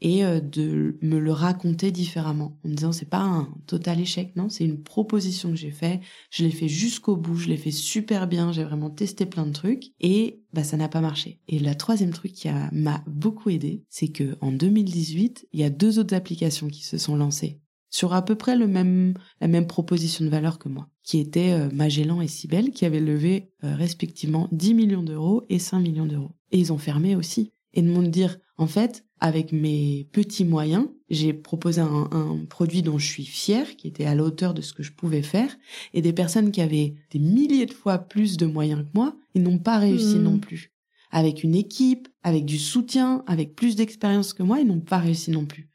et 0.01 0.25
euh, 0.25 0.41
de 0.41 0.99
me 1.01 1.21
le 1.21 1.31
raconter 1.31 1.93
différemment, 1.93 2.59
en 2.65 2.69
me 2.69 2.75
disant 2.75 2.91
c'est 2.91 3.09
pas 3.09 3.21
un 3.21 3.49
total 3.69 4.01
échec, 4.01 4.35
non, 4.35 4.49
c'est 4.49 4.65
une 4.65 4.83
proposition 4.83 5.51
que 5.51 5.57
j'ai 5.57 5.71
fait, 5.71 6.01
je 6.31 6.43
l'ai 6.43 6.51
fait 6.51 6.69
jusqu'au 6.69 7.17
bout, 7.17 7.37
je 7.37 7.49
l'ai 7.49 7.57
fait 7.57 7.71
super 7.71 8.27
bien, 8.27 8.51
j'ai 8.51 8.65
vraiment 8.65 8.91
testé 8.91 9.25
plein 9.25 9.47
de 9.47 9.53
trucs, 9.53 9.93
et 10.01 10.41
bah 10.53 10.65
ça 10.65 10.77
n'a 10.77 10.89
pas 10.89 11.01
marché. 11.01 11.39
Et 11.47 11.61
le 11.61 11.75
troisième 11.77 12.13
truc 12.13 12.33
qui 12.33 12.49
m'a 12.73 13.05
beaucoup 13.07 13.51
aidé, 13.51 13.85
c'est 13.89 14.09
que 14.09 14.37
en 14.41 14.51
2018, 14.51 15.47
il 15.53 15.61
y 15.61 15.65
a 15.65 15.71
deux 15.71 16.01
autres 16.01 16.15
applications 16.15 16.67
qui 16.67 16.85
se 16.85 16.99
sont 16.99 17.15
lancées 17.15 17.62
sur 17.93 18.15
à 18.15 18.25
peu 18.25 18.35
près 18.35 18.57
le 18.57 18.67
même, 18.67 19.15
la 19.41 19.47
même 19.47 19.67
proposition 19.67 20.25
de 20.25 20.31
valeur 20.31 20.59
que 20.59 20.69
moi, 20.69 20.89
qui 21.05 21.19
était 21.19 21.53
euh, 21.53 21.69
Magellan 21.73 22.23
et 22.23 22.27
Cybelle, 22.27 22.71
qui 22.71 22.87
avaient 22.87 23.01
levé 23.01 23.51
euh, 23.63 23.77
respectivement 23.77 24.49
10 24.51 24.75
millions 24.75 25.03
d'euros 25.03 25.45
et 25.51 25.59
5 25.59 25.79
millions 25.79 26.07
d'euros. 26.07 26.33
Et 26.51 26.59
ils 26.59 26.73
ont 26.73 26.79
fermé 26.79 27.15
aussi. 27.15 27.53
Et 27.75 27.83
de 27.83 27.89
me 27.89 28.09
dire, 28.09 28.39
en 28.57 28.67
fait, 28.67 29.05
avec 29.21 29.53
mes 29.53 30.09
petits 30.11 30.47
moyens, 30.47 30.89
j'ai 31.11 31.35
proposé 31.35 31.83
un, 31.83 32.09
un, 32.11 32.45
produit 32.49 32.83
dont 32.83 32.99
je 32.99 33.07
suis 33.07 33.27
fière, 33.27 33.77
qui 33.77 33.89
était 33.89 34.07
à 34.07 34.15
la 34.15 34.25
hauteur 34.25 34.55
de 34.55 34.63
ce 34.63 34.73
que 34.73 34.83
je 34.83 34.93
pouvais 34.93 35.23
faire, 35.23 35.55
et 35.93 36.01
des 36.01 36.15
personnes 36.15 36.51
qui 36.51 36.63
avaient 36.63 36.95
des 37.11 37.19
milliers 37.19 37.67
de 37.67 37.75
fois 37.75 37.99
plus 37.99 38.39
de 38.39 38.47
moyens 38.47 38.85
que 38.85 38.91
moi, 38.95 39.15
ils 39.35 39.43
n'ont 39.43 39.59
pas 39.59 39.79
réussi 39.79 40.17
mmh. 40.17 40.23
non 40.23 40.39
plus. 40.39 40.73
Avec 41.11 41.45
une 41.45 41.55
équipe, 41.55 42.09
avec 42.23 42.47
du 42.47 42.59
soutien, 42.59 43.23
avec 43.27 43.55
plus 43.55 43.77
d'expérience 43.77 44.33
que 44.33 44.43
moi, 44.43 44.61
ils 44.61 44.67
n'ont 44.67 44.81
pas 44.81 44.99
réussi 44.99 45.31
non 45.31 45.45
plus. 45.45 45.69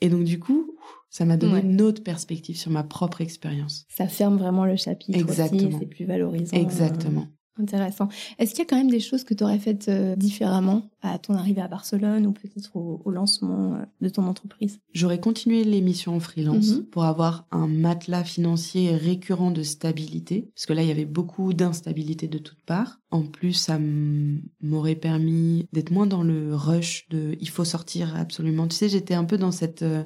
Et 0.00 0.10
donc, 0.10 0.24
du 0.24 0.38
coup, 0.38 0.73
ça 1.14 1.24
m'a 1.24 1.36
donné 1.36 1.60
une 1.60 1.80
autre 1.80 2.02
perspective 2.02 2.56
sur 2.56 2.72
ma 2.72 2.82
propre 2.82 3.20
expérience. 3.20 3.86
Ça 3.88 4.08
ferme 4.08 4.36
vraiment 4.36 4.64
le 4.64 4.74
chapitre 4.74 5.16
Exactement. 5.16 5.78
c'est 5.78 5.86
plus 5.86 6.06
valorisant. 6.06 6.56
Exactement. 6.56 7.28
Intéressant. 7.56 8.08
Est-ce 8.40 8.50
qu'il 8.50 8.58
y 8.58 8.62
a 8.62 8.64
quand 8.64 8.76
même 8.76 8.90
des 8.90 8.98
choses 8.98 9.22
que 9.22 9.32
tu 9.32 9.44
aurais 9.44 9.60
faites 9.60 9.86
euh, 9.86 10.16
différemment 10.16 10.90
à 11.02 11.20
ton 11.20 11.34
arrivée 11.34 11.60
à 11.60 11.68
Barcelone 11.68 12.26
ou 12.26 12.32
peut-être 12.32 12.74
au, 12.74 13.08
lancement 13.12 13.74
euh, 13.74 13.84
de 14.00 14.08
ton 14.08 14.26
entreprise? 14.26 14.80
J'aurais 14.92 15.20
continué 15.20 15.62
l'émission 15.62 16.16
en 16.16 16.18
freelance 16.18 16.74
mhm. 16.74 16.86
pour 16.86 17.04
avoir 17.04 17.46
un 17.52 17.68
matelas 17.68 18.24
financier 18.24 18.96
récurrent 18.96 19.52
de 19.52 19.62
stabilité, 19.62 20.50
parce 20.52 20.66
que 20.66 20.72
là, 20.72 20.82
il 20.82 20.88
y 20.88 20.90
avait 20.90 21.04
beaucoup 21.04 21.52
d'instabilité 21.52 22.26
de 22.26 22.38
toutes 22.38 22.64
parts. 22.66 22.98
En 23.12 23.22
plus, 23.22 23.52
ça 23.52 23.78
m'aurait 24.60 24.96
permis 24.96 25.68
d'être 25.72 25.92
moins 25.92 26.08
dans 26.08 26.24
le 26.24 26.56
rush 26.56 27.06
de 27.10 27.36
il 27.40 27.50
faut 27.50 27.64
sortir 27.64 28.16
absolument. 28.16 28.66
Tu 28.66 28.74
sais, 28.74 28.88
j'étais 28.88 29.14
un 29.14 29.24
peu 29.24 29.38
dans 29.38 29.52
cette... 29.52 29.82
Euh, 29.82 30.02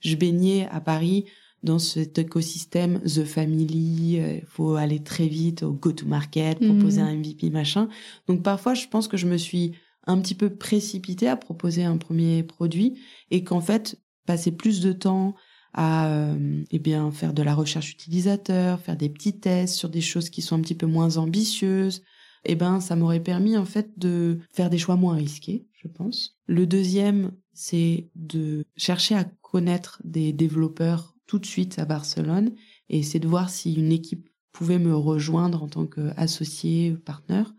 je 0.00 0.16
baignais 0.16 0.68
à 0.70 0.80
Paris 0.80 1.26
dans 1.62 1.78
cet 1.78 2.18
écosystème 2.18 3.00
The 3.02 3.24
Family, 3.24 4.14
il 4.14 4.20
euh, 4.20 4.40
faut 4.46 4.76
aller 4.76 5.00
très 5.02 5.28
vite 5.28 5.62
au 5.62 5.72
go-to-market, 5.72 6.58
proposer 6.58 7.02
mhm. 7.02 7.08
un 7.08 7.16
MVP, 7.16 7.50
machin. 7.50 7.88
Donc 8.28 8.42
parfois, 8.42 8.74
je 8.74 8.86
pense 8.88 9.08
que 9.08 9.16
je 9.16 9.26
me 9.26 9.36
suis 9.36 9.72
un 10.06 10.18
petit 10.20 10.34
peu 10.34 10.50
précipitée 10.50 11.28
à 11.28 11.36
proposer 11.36 11.84
un 11.84 11.98
premier 11.98 12.42
produit 12.42 12.98
et 13.30 13.44
qu'en 13.44 13.60
fait, 13.60 14.00
passer 14.26 14.52
plus 14.52 14.80
de 14.80 14.92
temps 14.92 15.34
à 15.74 16.08
euh, 16.08 16.64
eh 16.70 16.78
bien 16.78 17.10
faire 17.12 17.32
de 17.32 17.42
la 17.42 17.54
recherche 17.54 17.92
utilisateur, 17.92 18.80
faire 18.80 18.96
des 18.96 19.08
petits 19.08 19.38
tests 19.38 19.74
sur 19.74 19.88
des 19.88 20.00
choses 20.00 20.30
qui 20.30 20.42
sont 20.42 20.56
un 20.56 20.60
petit 20.60 20.74
peu 20.74 20.86
moins 20.86 21.16
ambitieuses, 21.16 22.02
eh 22.44 22.54
ben 22.54 22.80
ça 22.80 22.96
m'aurait 22.96 23.20
permis 23.20 23.56
en 23.56 23.64
fait 23.64 23.98
de 23.98 24.38
faire 24.50 24.70
des 24.70 24.78
choix 24.78 24.96
moins 24.96 25.14
risqués, 25.14 25.66
je 25.74 25.88
pense. 25.88 26.38
Le 26.46 26.66
deuxième, 26.66 27.32
c'est 27.62 28.08
de 28.14 28.64
chercher 28.78 29.16
à 29.16 29.24
connaître 29.42 30.00
des 30.02 30.32
développeurs 30.32 31.14
tout 31.26 31.38
de 31.38 31.44
suite 31.44 31.78
à 31.78 31.84
Barcelone 31.84 32.54
et 32.88 33.02
c'est 33.02 33.18
de 33.18 33.28
voir 33.28 33.50
si 33.50 33.74
une 33.74 33.92
équipe 33.92 34.30
pouvait 34.50 34.78
me 34.78 34.96
rejoindre 34.96 35.62
en 35.62 35.68
tant 35.68 35.86
qu'associé, 35.86 36.96
partenaire 37.04 37.52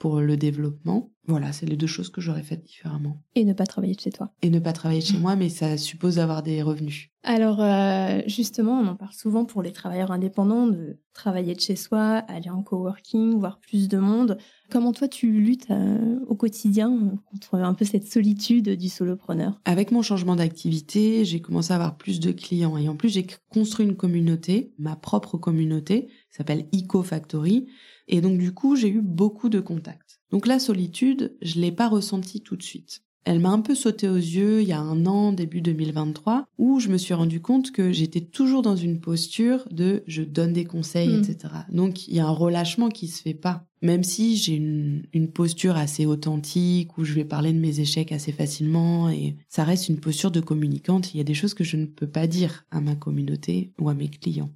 pour 0.00 0.20
le 0.20 0.36
développement. 0.36 1.12
Voilà, 1.28 1.52
c'est 1.52 1.66
les 1.66 1.76
deux 1.76 1.86
choses 1.86 2.08
que 2.08 2.20
j'aurais 2.20 2.42
faites 2.42 2.64
différemment. 2.64 3.22
Et 3.36 3.44
ne 3.44 3.52
pas 3.52 3.66
travailler 3.66 3.94
de 3.94 4.00
chez 4.00 4.10
toi. 4.10 4.32
Et 4.42 4.50
ne 4.50 4.58
pas 4.58 4.72
travailler 4.72 5.02
de 5.02 5.06
chez 5.06 5.18
moi, 5.18 5.36
mais 5.36 5.50
ça 5.50 5.76
suppose 5.76 6.16
d'avoir 6.16 6.42
des 6.42 6.62
revenus. 6.62 7.10
Alors, 7.22 7.60
euh, 7.60 8.22
justement, 8.26 8.80
on 8.80 8.86
en 8.86 8.96
parle 8.96 9.12
souvent 9.12 9.44
pour 9.44 9.62
les 9.62 9.72
travailleurs 9.72 10.10
indépendants 10.10 10.66
de 10.66 10.98
travailler 11.12 11.54
de 11.54 11.60
chez 11.60 11.76
soi, 11.76 12.24
aller 12.28 12.48
en 12.48 12.62
coworking, 12.62 13.38
voir 13.38 13.60
plus 13.60 13.88
de 13.88 13.98
monde. 13.98 14.38
Comment 14.70 14.92
toi, 14.92 15.06
tu 15.06 15.30
luttes 15.30 15.70
euh, 15.70 16.18
au 16.26 16.34
quotidien 16.34 17.18
contre 17.30 17.56
un 17.56 17.74
peu 17.74 17.84
cette 17.84 18.10
solitude 18.10 18.70
du 18.70 18.88
solopreneur? 18.88 19.60
Avec 19.66 19.92
mon 19.92 20.00
changement 20.00 20.34
d'activité, 20.34 21.26
j'ai 21.26 21.42
commencé 21.42 21.72
à 21.72 21.76
avoir 21.76 21.98
plus 21.98 22.20
de 22.20 22.32
clients. 22.32 22.78
Et 22.78 22.88
en 22.88 22.96
plus, 22.96 23.10
j'ai 23.10 23.26
construit 23.50 23.84
une 23.84 23.96
communauté, 23.96 24.72
ma 24.78 24.96
propre 24.96 25.36
communauté, 25.36 26.08
qui 26.30 26.36
s'appelle 26.36 26.66
Eco 26.74 27.02
Factory 27.02 27.66
et 28.10 28.20
donc 28.20 28.38
du 28.38 28.52
coup, 28.52 28.76
j'ai 28.76 28.88
eu 28.88 29.00
beaucoup 29.00 29.48
de 29.48 29.60
contacts. 29.60 30.20
Donc 30.30 30.46
la 30.46 30.58
solitude, 30.58 31.36
je 31.42 31.60
l'ai 31.60 31.72
pas 31.72 31.88
ressentie 31.88 32.40
tout 32.40 32.56
de 32.56 32.62
suite. 32.62 33.02
Elle 33.24 33.38
m'a 33.38 33.50
un 33.50 33.60
peu 33.60 33.74
sauté 33.74 34.08
aux 34.08 34.16
yeux 34.16 34.62
il 34.62 34.68
y 34.68 34.72
a 34.72 34.80
un 34.80 35.04
an, 35.06 35.32
début 35.32 35.60
2023, 35.60 36.46
où 36.58 36.80
je 36.80 36.88
me 36.88 36.96
suis 36.96 37.14
rendu 37.14 37.40
compte 37.40 37.70
que 37.70 37.92
j'étais 37.92 38.22
toujours 38.22 38.62
dans 38.62 38.76
une 38.76 38.98
posture 38.98 39.68
de 39.70 40.02
je 40.06 40.22
donne 40.22 40.54
des 40.54 40.64
conseils, 40.64 41.10
hmm. 41.10 41.22
etc. 41.22 41.54
Donc 41.70 42.08
il 42.08 42.14
y 42.14 42.20
a 42.20 42.26
un 42.26 42.30
relâchement 42.30 42.88
qui 42.88 43.08
se 43.08 43.22
fait 43.22 43.34
pas. 43.34 43.66
Même 43.82 44.02
si 44.02 44.36
j'ai 44.36 44.54
une, 44.54 45.04
une 45.12 45.30
posture 45.30 45.76
assez 45.76 46.06
authentique, 46.06 46.98
où 46.98 47.04
je 47.04 47.12
vais 47.12 47.24
parler 47.24 47.52
de 47.52 47.58
mes 47.58 47.80
échecs 47.80 48.12
assez 48.12 48.32
facilement, 48.32 49.08
et 49.08 49.36
ça 49.48 49.64
reste 49.64 49.88
une 49.88 50.00
posture 50.00 50.30
de 50.30 50.40
communicante, 50.40 51.14
il 51.14 51.18
y 51.18 51.20
a 51.20 51.24
des 51.24 51.34
choses 51.34 51.54
que 51.54 51.64
je 51.64 51.76
ne 51.76 51.86
peux 51.86 52.08
pas 52.08 52.26
dire 52.26 52.64
à 52.70 52.80
ma 52.80 52.96
communauté 52.96 53.72
ou 53.78 53.88
à 53.88 53.94
mes 53.94 54.08
clients. 54.08 54.50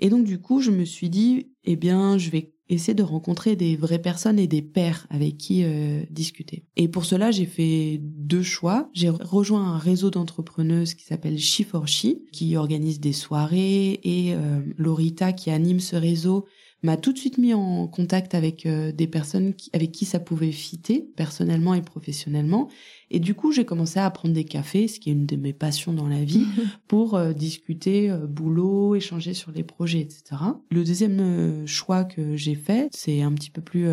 Et 0.00 0.10
donc 0.10 0.24
du 0.24 0.40
coup, 0.40 0.60
je 0.60 0.70
me 0.70 0.84
suis 0.84 1.10
dit, 1.10 1.48
eh 1.64 1.76
bien, 1.76 2.18
je 2.18 2.30
vais 2.30 2.52
essayer 2.68 2.94
de 2.94 3.02
rencontrer 3.02 3.56
des 3.56 3.76
vraies 3.76 4.00
personnes 4.00 4.38
et 4.38 4.46
des 4.46 4.62
pairs 4.62 5.06
avec 5.10 5.38
qui 5.38 5.64
euh, 5.64 6.02
discuter. 6.10 6.64
Et 6.76 6.88
pour 6.88 7.04
cela, 7.04 7.30
j'ai 7.30 7.46
fait 7.46 7.98
deux 8.02 8.42
choix. 8.42 8.90
J'ai 8.92 9.08
rejoint 9.08 9.64
un 9.64 9.78
réseau 9.78 10.10
d'entrepreneuses 10.10 10.94
qui 10.94 11.04
s'appelle 11.04 11.38
She 11.38 11.62
for 11.64 11.88
She, 11.88 12.08
qui 12.32 12.56
organise 12.56 13.00
des 13.00 13.12
soirées, 13.12 14.00
et 14.02 14.34
euh, 14.34 14.60
Lorita, 14.76 15.32
qui 15.32 15.50
anime 15.50 15.80
ce 15.80 15.96
réseau, 15.96 16.46
m'a 16.82 16.96
tout 16.96 17.12
de 17.12 17.18
suite 17.18 17.38
mis 17.38 17.54
en 17.54 17.88
contact 17.88 18.34
avec 18.34 18.66
euh, 18.66 18.92
des 18.92 19.08
personnes 19.08 19.54
avec 19.72 19.92
qui 19.92 20.04
ça 20.04 20.20
pouvait 20.20 20.52
fitter, 20.52 21.10
personnellement 21.16 21.74
et 21.74 21.82
professionnellement. 21.82 22.68
Et 23.10 23.20
du 23.20 23.34
coup, 23.34 23.52
j'ai 23.52 23.64
commencé 23.64 23.98
à 23.98 24.10
prendre 24.10 24.34
des 24.34 24.44
cafés, 24.44 24.88
ce 24.88 25.00
qui 25.00 25.10
est 25.10 25.12
une 25.12 25.26
de 25.26 25.36
mes 25.36 25.52
passions 25.52 25.92
dans 25.92 26.08
la 26.08 26.24
vie, 26.24 26.46
pour 26.88 27.14
euh, 27.14 27.32
discuter 27.32 28.10
euh, 28.10 28.26
boulot, 28.26 28.94
échanger 28.94 29.34
sur 29.34 29.50
les 29.52 29.64
projets, 29.64 30.00
etc. 30.00 30.42
Le 30.70 30.84
deuxième 30.84 31.66
choix 31.66 32.04
que 32.04 32.36
j'ai 32.36 32.54
fait, 32.54 32.88
c'est 32.92 33.22
un 33.22 33.32
petit 33.32 33.50
peu 33.50 33.62
plus 33.62 33.88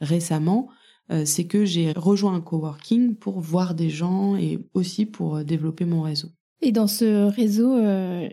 récemment, 0.00 0.68
c'est 1.24 1.46
que 1.46 1.64
j'ai 1.64 1.92
rejoint 1.92 2.34
un 2.34 2.40
coworking 2.40 3.16
pour 3.16 3.40
voir 3.40 3.74
des 3.74 3.90
gens 3.90 4.36
et 4.36 4.58
aussi 4.74 5.06
pour 5.06 5.44
développer 5.44 5.84
mon 5.84 6.02
réseau. 6.02 6.28
Et 6.62 6.72
dans 6.72 6.86
ce 6.86 7.28
réseau 7.28 7.76
euh, 7.76 8.28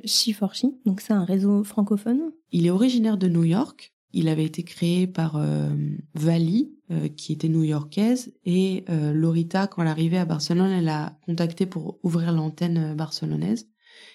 donc 0.85 1.01
c'est 1.01 1.13
un 1.13 1.25
réseau 1.25 1.63
francophone? 1.63 2.31
Il 2.51 2.65
est 2.65 2.69
originaire 2.69 3.17
de 3.17 3.27
New 3.27 3.43
York. 3.43 3.93
Il 4.13 4.29
avait 4.29 4.45
été 4.45 4.63
créé 4.63 5.07
par 5.07 5.35
euh, 5.37 5.75
Vali, 6.13 6.71
euh, 6.91 7.07
qui 7.09 7.33
était 7.33 7.49
new-yorkaise, 7.49 8.33
et 8.45 8.85
euh, 8.89 9.11
Lorita, 9.11 9.65
quand 9.65 9.81
elle 9.81 9.87
arrivait 9.87 10.17
à 10.17 10.25
Barcelone, 10.25 10.71
elle 10.71 10.89
a 10.89 11.17
contacté 11.25 11.65
pour 11.65 11.99
ouvrir 12.03 12.31
l'antenne 12.31 12.95
barcelonaise. 12.95 13.67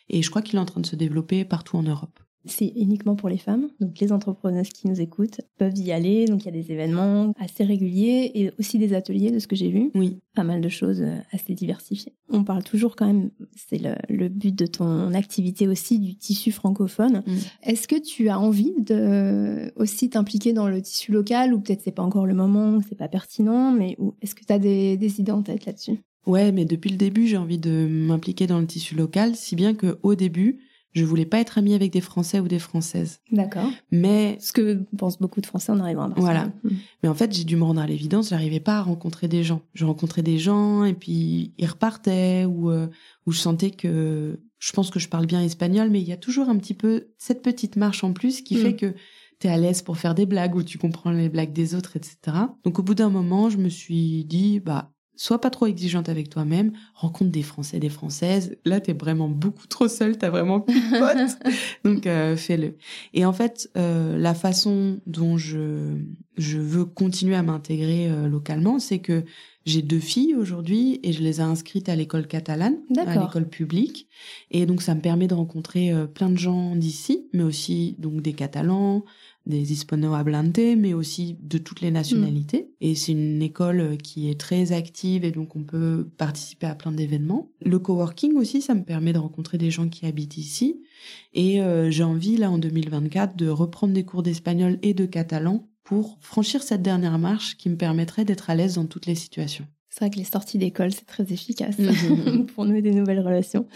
Et 0.08 0.22
je 0.22 0.30
crois 0.30 0.42
qu'il 0.42 0.56
est 0.56 0.60
en 0.60 0.66
train 0.66 0.80
de 0.80 0.86
se 0.86 0.96
développer 0.96 1.44
partout 1.44 1.76
en 1.76 1.82
Europe 1.82 2.20
c'est 2.50 2.72
uniquement 2.76 3.16
pour 3.16 3.28
les 3.28 3.38
femmes. 3.38 3.68
Donc 3.80 3.98
les 4.00 4.12
entrepreneuses 4.12 4.70
qui 4.70 4.88
nous 4.88 5.00
écoutent 5.00 5.40
peuvent 5.58 5.76
y 5.76 5.92
aller. 5.92 6.26
Donc 6.26 6.42
il 6.42 6.46
y 6.46 6.48
a 6.48 6.52
des 6.52 6.72
événements 6.72 7.32
assez 7.38 7.64
réguliers 7.64 8.30
et 8.34 8.50
aussi 8.58 8.78
des 8.78 8.94
ateliers 8.94 9.30
de 9.30 9.38
ce 9.38 9.46
que 9.46 9.56
j'ai 9.56 9.70
vu. 9.70 9.90
Oui. 9.94 10.18
Pas 10.34 10.44
mal 10.44 10.60
de 10.60 10.68
choses 10.68 11.00
euh, 11.00 11.16
assez 11.32 11.54
diversifiées. 11.54 12.12
On 12.30 12.44
parle 12.44 12.62
toujours 12.62 12.96
quand 12.96 13.06
même, 13.06 13.30
c'est 13.56 13.80
le, 14.08 14.28
but 14.28 14.56
de 14.56 14.66
ton 14.66 15.14
activité 15.14 15.66
aussi, 15.66 15.98
du 15.98 16.16
tissu 16.16 16.52
francophone. 16.52 17.22
Mm. 17.26 17.36
Est-ce 17.64 17.88
que 17.88 18.00
tu 18.00 18.28
as 18.28 18.38
envie 18.38 18.74
de 18.78 19.72
aussi 19.76 20.10
t'impliquer 20.10 20.52
dans 20.52 20.68
le 20.68 20.80
tissu 20.82 21.12
local 21.12 21.54
ou 21.54 21.60
peut-être 21.60 21.82
c'est 21.82 21.92
pas 21.92 22.02
encore 22.02 22.26
le 22.26 22.34
moment, 22.34 22.80
c'est 22.88 22.98
pas 22.98 23.08
pertinent, 23.08 23.72
mais 23.72 23.96
est-ce 24.22 24.34
que 24.34 24.44
tu 24.44 24.52
as 24.52 24.58
des, 24.58 24.96
des 24.96 25.20
idées 25.20 25.32
en 25.32 25.42
tête 25.42 25.66
là-dessus? 25.66 25.98
Ouais, 26.26 26.52
mais 26.52 26.66
depuis 26.66 26.90
le 26.90 26.96
début, 26.96 27.26
j'ai 27.26 27.38
envie 27.38 27.58
de 27.58 27.88
m'impliquer 27.88 28.46
dans 28.46 28.60
le 28.60 28.66
tissu 28.66 28.94
local, 28.94 29.34
si 29.34 29.56
bien 29.56 29.74
que 29.74 29.98
au 30.02 30.14
début, 30.14 30.58
je 30.92 31.04
voulais 31.04 31.26
pas 31.26 31.38
être 31.38 31.58
amie 31.58 31.74
avec 31.74 31.92
des 31.92 32.00
Français 32.00 32.40
ou 32.40 32.48
des 32.48 32.58
Françaises. 32.58 33.20
D'accord. 33.30 33.70
Mais 33.90 34.36
ce 34.40 34.52
que 34.52 34.82
pensent 34.96 35.18
beaucoup 35.18 35.40
de 35.40 35.46
Français 35.46 35.72
en 35.72 35.80
arrivant 35.80 36.04
à 36.04 36.08
Barcelone. 36.08 36.24
Voilà. 36.24 36.44
Mm. 36.64 36.78
Mais 37.02 37.08
en 37.08 37.14
fait, 37.14 37.32
j'ai 37.32 37.44
dû 37.44 37.56
me 37.56 37.64
rendre 37.64 37.80
à 37.80 37.86
l'évidence, 37.86 38.30
j'arrivais 38.30 38.60
pas 38.60 38.78
à 38.78 38.82
rencontrer 38.82 39.28
des 39.28 39.44
gens. 39.44 39.62
Je 39.74 39.84
rencontrais 39.84 40.22
des 40.22 40.38
gens 40.38 40.84
et 40.84 40.94
puis 40.94 41.52
ils 41.58 41.66
repartaient 41.66 42.44
ou 42.44 42.70
euh, 42.70 42.88
ou 43.26 43.32
je 43.32 43.38
sentais 43.38 43.70
que 43.70 44.40
je 44.58 44.72
pense 44.72 44.90
que 44.90 44.98
je 44.98 45.08
parle 45.08 45.26
bien 45.26 45.42
espagnol, 45.42 45.90
mais 45.90 46.00
il 46.00 46.08
y 46.08 46.12
a 46.12 46.16
toujours 46.16 46.48
un 46.48 46.56
petit 46.56 46.74
peu 46.74 47.08
cette 47.18 47.42
petite 47.42 47.76
marche 47.76 48.02
en 48.02 48.12
plus 48.12 48.42
qui 48.42 48.56
mm. 48.56 48.58
fait 48.58 48.76
que 48.76 48.94
tu 49.40 49.46
es 49.46 49.50
à 49.50 49.56
l'aise 49.56 49.82
pour 49.82 49.98
faire 49.98 50.14
des 50.14 50.26
blagues 50.26 50.56
ou 50.56 50.62
tu 50.62 50.78
comprends 50.78 51.10
les 51.10 51.28
blagues 51.28 51.52
des 51.52 51.74
autres, 51.74 51.96
etc. 51.96 52.36
Donc 52.64 52.78
au 52.78 52.82
bout 52.82 52.94
d'un 52.94 53.10
moment, 53.10 53.50
je 53.50 53.58
me 53.58 53.68
suis 53.68 54.24
dit, 54.24 54.60
bah 54.60 54.90
sois 55.18 55.40
pas 55.40 55.50
trop 55.50 55.66
exigeante 55.66 56.08
avec 56.08 56.30
toi-même, 56.30 56.72
rencontre 56.94 57.32
des 57.32 57.42
Français, 57.42 57.80
des 57.80 57.88
Françaises. 57.88 58.56
Là, 58.64 58.80
t'es 58.80 58.92
vraiment 58.92 59.28
beaucoup 59.28 59.66
trop 59.66 59.88
seule, 59.88 60.16
t'as 60.16 60.30
vraiment 60.30 60.60
plus 60.60 60.80
de 60.80 60.98
potes. 60.98 61.54
Donc, 61.84 62.06
euh, 62.06 62.36
fais-le. 62.36 62.76
Et 63.14 63.24
en 63.24 63.32
fait, 63.32 63.68
euh, 63.76 64.16
la 64.16 64.32
façon 64.32 65.00
dont 65.06 65.36
je, 65.36 65.96
je 66.36 66.58
veux 66.58 66.84
continuer 66.84 67.34
à 67.34 67.42
m'intégrer 67.42 68.08
euh, 68.08 68.28
localement, 68.28 68.78
c'est 68.78 69.00
que 69.00 69.24
j'ai 69.66 69.82
deux 69.82 69.98
filles 69.98 70.36
aujourd'hui 70.36 71.00
et 71.02 71.12
je 71.12 71.22
les 71.22 71.40
ai 71.40 71.42
inscrites 71.42 71.88
à 71.88 71.96
l'école 71.96 72.28
catalane, 72.28 72.76
à 72.96 73.20
l'école 73.20 73.48
publique. 73.48 74.08
Et 74.52 74.66
donc, 74.66 74.80
ça 74.80 74.94
me 74.94 75.00
permet 75.00 75.26
de 75.26 75.34
rencontrer 75.34 75.92
plein 76.14 76.30
de 76.30 76.38
gens 76.38 76.74
d'ici, 76.74 77.28
mais 77.34 77.42
aussi 77.42 77.94
donc 77.98 78.22
des 78.22 78.32
Catalans, 78.32 79.04
des 79.48 79.72
hispano-hablantes, 79.72 80.76
mais 80.76 80.94
aussi 80.94 81.36
de 81.40 81.58
toutes 81.58 81.80
les 81.80 81.90
nationalités. 81.90 82.62
Mm. 82.62 82.74
Et 82.82 82.94
c'est 82.94 83.12
une 83.12 83.42
école 83.42 83.96
qui 83.98 84.30
est 84.30 84.38
très 84.38 84.72
active 84.72 85.24
et 85.24 85.32
donc 85.32 85.56
on 85.56 85.64
peut 85.64 86.08
participer 86.16 86.66
à 86.66 86.74
plein 86.74 86.92
d'événements. 86.92 87.50
Le 87.64 87.78
coworking 87.78 88.36
aussi, 88.36 88.62
ça 88.62 88.74
me 88.74 88.84
permet 88.84 89.12
de 89.12 89.18
rencontrer 89.18 89.58
des 89.58 89.70
gens 89.70 89.88
qui 89.88 90.06
habitent 90.06 90.36
ici. 90.36 90.82
Et 91.32 91.60
euh, 91.60 91.90
j'ai 91.90 92.04
envie, 92.04 92.36
là, 92.36 92.50
en 92.50 92.58
2024, 92.58 93.36
de 93.36 93.48
reprendre 93.48 93.94
des 93.94 94.04
cours 94.04 94.22
d'espagnol 94.22 94.78
et 94.82 94.94
de 94.94 95.06
catalan 95.06 95.68
pour 95.82 96.18
franchir 96.20 96.62
cette 96.62 96.82
dernière 96.82 97.18
marche 97.18 97.56
qui 97.56 97.70
me 97.70 97.76
permettrait 97.76 98.26
d'être 98.26 98.50
à 98.50 98.54
l'aise 98.54 98.74
dans 98.74 98.86
toutes 98.86 99.06
les 99.06 99.14
situations. 99.14 99.66
C'est 99.98 100.04
vrai 100.04 100.10
que 100.10 100.18
les 100.18 100.24
sorties 100.24 100.58
d'école, 100.58 100.92
c'est 100.92 101.06
très 101.06 101.24
efficace 101.24 101.76
mhm. 101.76 102.46
pour 102.54 102.64
nouer 102.64 102.82
des 102.82 102.92
nouvelles 102.92 103.18
relations. 103.18 103.66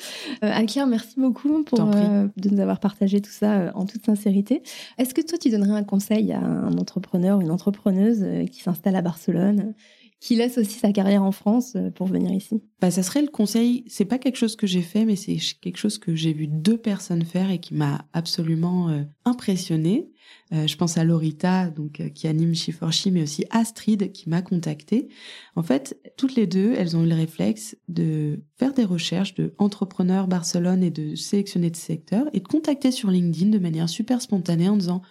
Euh, 0.45 0.53
merci 0.87 1.19
beaucoup 1.19 1.65
pour 1.65 1.81
euh, 1.81 2.29
de 2.37 2.49
nous 2.49 2.61
avoir 2.61 2.79
partagé 2.79 3.21
tout 3.21 3.33
ça 3.33 3.55
euh, 3.55 3.71
en 3.75 3.87
toute 3.87 4.07
sincérité. 4.07 4.63
Est-ce 4.99 5.15
que 5.15 5.21
toi, 5.21 5.37
tu 5.37 5.51
donnerais 5.51 5.77
un 5.77 5.83
conseil 5.83 6.33
à 6.33 6.39
un 6.39 6.79
entrepreneur, 6.79 7.41
une 7.41 7.51
entrepreneuse 7.51 8.25
qui 8.53 8.61
s'installe 8.61 8.95
à 8.95 9.03
Barcelone, 9.03 9.75
qui 10.23 10.37
laisse 10.37 10.57
aussi 10.57 10.79
sa 10.79 10.93
carrière 10.93 11.25
en 11.25 11.33
France 11.33 11.73
euh, 11.75 11.91
pour 11.91 12.07
venir 12.07 12.31
ici 12.31 12.63
bah, 12.81 12.93
Ça 12.93 13.03
serait 13.03 13.23
le 13.23 13.29
conseil, 13.29 13.85
c'est 13.89 14.05
pas 14.05 14.19
quelque 14.19 14.37
chose 14.37 14.55
que 14.55 14.69
j'ai 14.69 14.81
fait, 14.81 15.05
mais 15.05 15.17
c'est 15.17 15.37
quelque 15.61 15.79
chose 15.79 15.99
que 15.99 16.15
j'ai 16.15 16.33
vu 16.33 16.47
deux 16.47 16.79
personnes 16.79 17.25
faire 17.25 17.51
et 17.51 17.59
qui 17.59 17.75
m'a 17.75 18.07
absolument 18.13 18.89
euh, 18.89 19.03
impressionnée. 19.25 20.13
Euh, 20.53 20.69
je 20.69 20.77
pense 20.77 20.97
à 20.97 21.03
Lorita, 21.03 21.71
donc 21.71 22.01
qui 22.15 22.29
anime 22.29 22.55
Shiforchi, 22.55 23.11
mais 23.11 23.25
aussi 23.25 23.45
Astrid 23.51 24.13
qui 24.13 24.29
m'a 24.29 24.43
contactée. 24.43 25.09
En 25.57 25.65
fait, 25.65 25.99
toutes 26.17 26.37
les 26.37 26.47
deux, 26.47 26.73
elles 26.79 26.97
ont 26.97 27.03
eu 27.03 27.09
le 27.09 27.17
réflexe 27.17 27.77
de 27.89 28.45
faire 28.57 28.75
des 28.75 28.85
recherches 28.85 29.35
de 29.35 29.55
entrepreneurs 29.59 30.29
Barcelone 30.29 30.85
et 30.85 30.93
de 30.93 31.17
sélectionner 31.17 31.71
des 31.71 31.79
secteurs 31.79 32.27
et 32.33 32.39
de 32.39 32.47
contacter 32.47 32.93
sur 32.93 33.11
LinkedIn 33.11 33.51
de 33.51 33.59
manière 33.59 33.89
super 33.89 34.23
spontanée 34.23 34.69
en 34.69 34.77
disant 34.77 35.03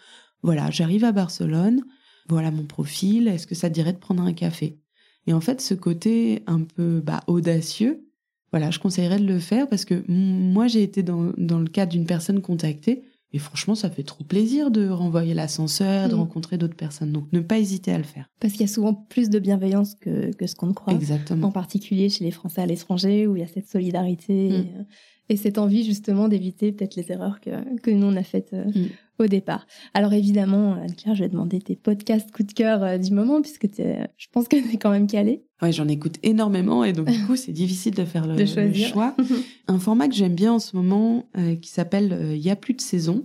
voilà, 0.42 0.72
j'arrive 0.72 1.04
à 1.04 1.12
Barcelone, 1.12 1.84
voilà 2.30 2.50
mon 2.50 2.66
profil, 2.66 3.28
est-ce 3.28 3.46
que 3.46 3.56
ça 3.56 3.70
dirait 3.70 3.94
de 3.94 4.00
prendre 4.00 4.24
un 4.24 4.34
café? 4.34 4.81
Et 5.28 5.34
en 5.34 5.42
fait, 5.42 5.62
ce 5.62 5.74
côté 5.74 6.44
un 6.48 6.62
peu 6.62 7.02
bah, 7.02 7.22
audacieux, 7.28 8.08
voilà, 8.52 8.72
je 8.72 8.80
conseillerais 8.80 9.20
de 9.20 9.26
le 9.26 9.40
faire 9.40 9.68
parce 9.68 9.86
que 9.86 10.04
moi, 10.08 10.68
j'ai 10.68 10.84
été 10.84 11.04
dans, 11.04 11.32
dans 11.38 11.60
le 11.60 11.68
cas 11.68 11.86
d'une 11.86 12.06
personne 12.06 12.42
contactée 12.42 13.04
et 13.34 13.40
franchement, 13.40 13.76
ça 13.76 13.90
fait 13.90 14.04
trop 14.04 14.26
plaisir 14.26 14.72
de 14.72 14.90
renvoyer 14.90 15.34
l'ascenseur, 15.34 16.10
de 16.10 16.16
mm. 16.16 16.20
rencontrer 16.20 16.58
d'autres 16.58 16.76
personnes. 16.76 17.14
Donc, 17.14 17.32
ne 17.32 17.40
pas 17.40 17.60
hésiter 17.60 17.92
à 17.94 17.98
le 17.98 18.04
faire. 18.04 18.30
Parce 18.42 18.54
qu'il 18.54 18.62
y 18.62 18.70
a 18.70 18.74
souvent 18.74 18.94
plus 18.94 19.30
de 19.30 19.40
bienveillance 19.40 19.96
que, 19.96 20.34
que 20.34 20.48
ce 20.48 20.56
qu'on 20.56 20.74
croit. 20.74 20.94
Exactement. 20.94 21.48
En 21.48 21.52
particulier 21.52 22.10
chez 22.10 22.26
les 22.26 22.32
Français 22.32 22.62
à 22.62 22.66
l'étranger 22.66 23.28
où 23.28 23.38
il 23.38 23.40
y 23.40 23.44
a 23.44 23.48
cette 23.48 23.70
solidarité. 23.70 24.50
Mm. 24.50 24.86
Euh, 25.32 25.34
et 25.34 25.38
cette 25.38 25.58
envie 25.58 25.84
justement 25.84 26.28
d'éviter 26.28 26.72
peut-être 26.72 26.96
les 26.96 27.12
erreurs 27.12 27.40
que, 27.40 27.50
que 27.80 27.92
nous 27.92 28.08
on 28.08 28.16
a 28.16 28.24
faites 28.24 28.54
euh, 28.54 28.66
mm. 28.66 28.90
au 29.20 29.28
départ. 29.28 29.66
Alors 29.94 30.14
évidemment, 30.14 30.74
Anne-Claire, 30.74 31.16
je 31.16 31.24
vais 31.24 31.30
demander 31.30 31.60
tes 31.60 31.76
podcasts 31.76 32.32
coup 32.32 32.44
de 32.44 32.52
cœur 32.52 32.84
euh, 32.84 32.98
du 32.98 33.12
moment 33.12 33.42
puisque 33.42 33.68
je 33.78 34.28
pense 34.32 34.48
que 34.48 34.58
tu 34.58 34.76
es 34.76 34.78
quand 34.78 34.92
même 34.92 35.08
calée. 35.08 35.44
Ouais, 35.62 35.72
j'en 35.72 35.88
écoute 35.88 36.18
énormément 36.24 36.84
et 36.84 36.94
donc 36.94 37.10
du 37.10 37.20
coup 37.26 37.36
c'est 37.36 37.54
difficile 37.54 37.96
de 37.96 38.06
faire 38.06 38.28
le, 38.28 38.46
choix. 38.74 39.16
Un 39.68 39.80
format 39.80 40.08
que 40.08 40.16
j'aime 40.16 40.36
bien 40.36 40.54
en 40.54 40.60
ce 40.60 40.76
moment 40.76 41.30
euh, 41.38 41.56
qui 41.56 41.70
s'appelle 41.70 42.34
Il 42.34 42.42
y 42.42 42.50
a 42.50 42.56
plus 42.56 42.74
de 42.74 42.82
saison. 42.82 43.24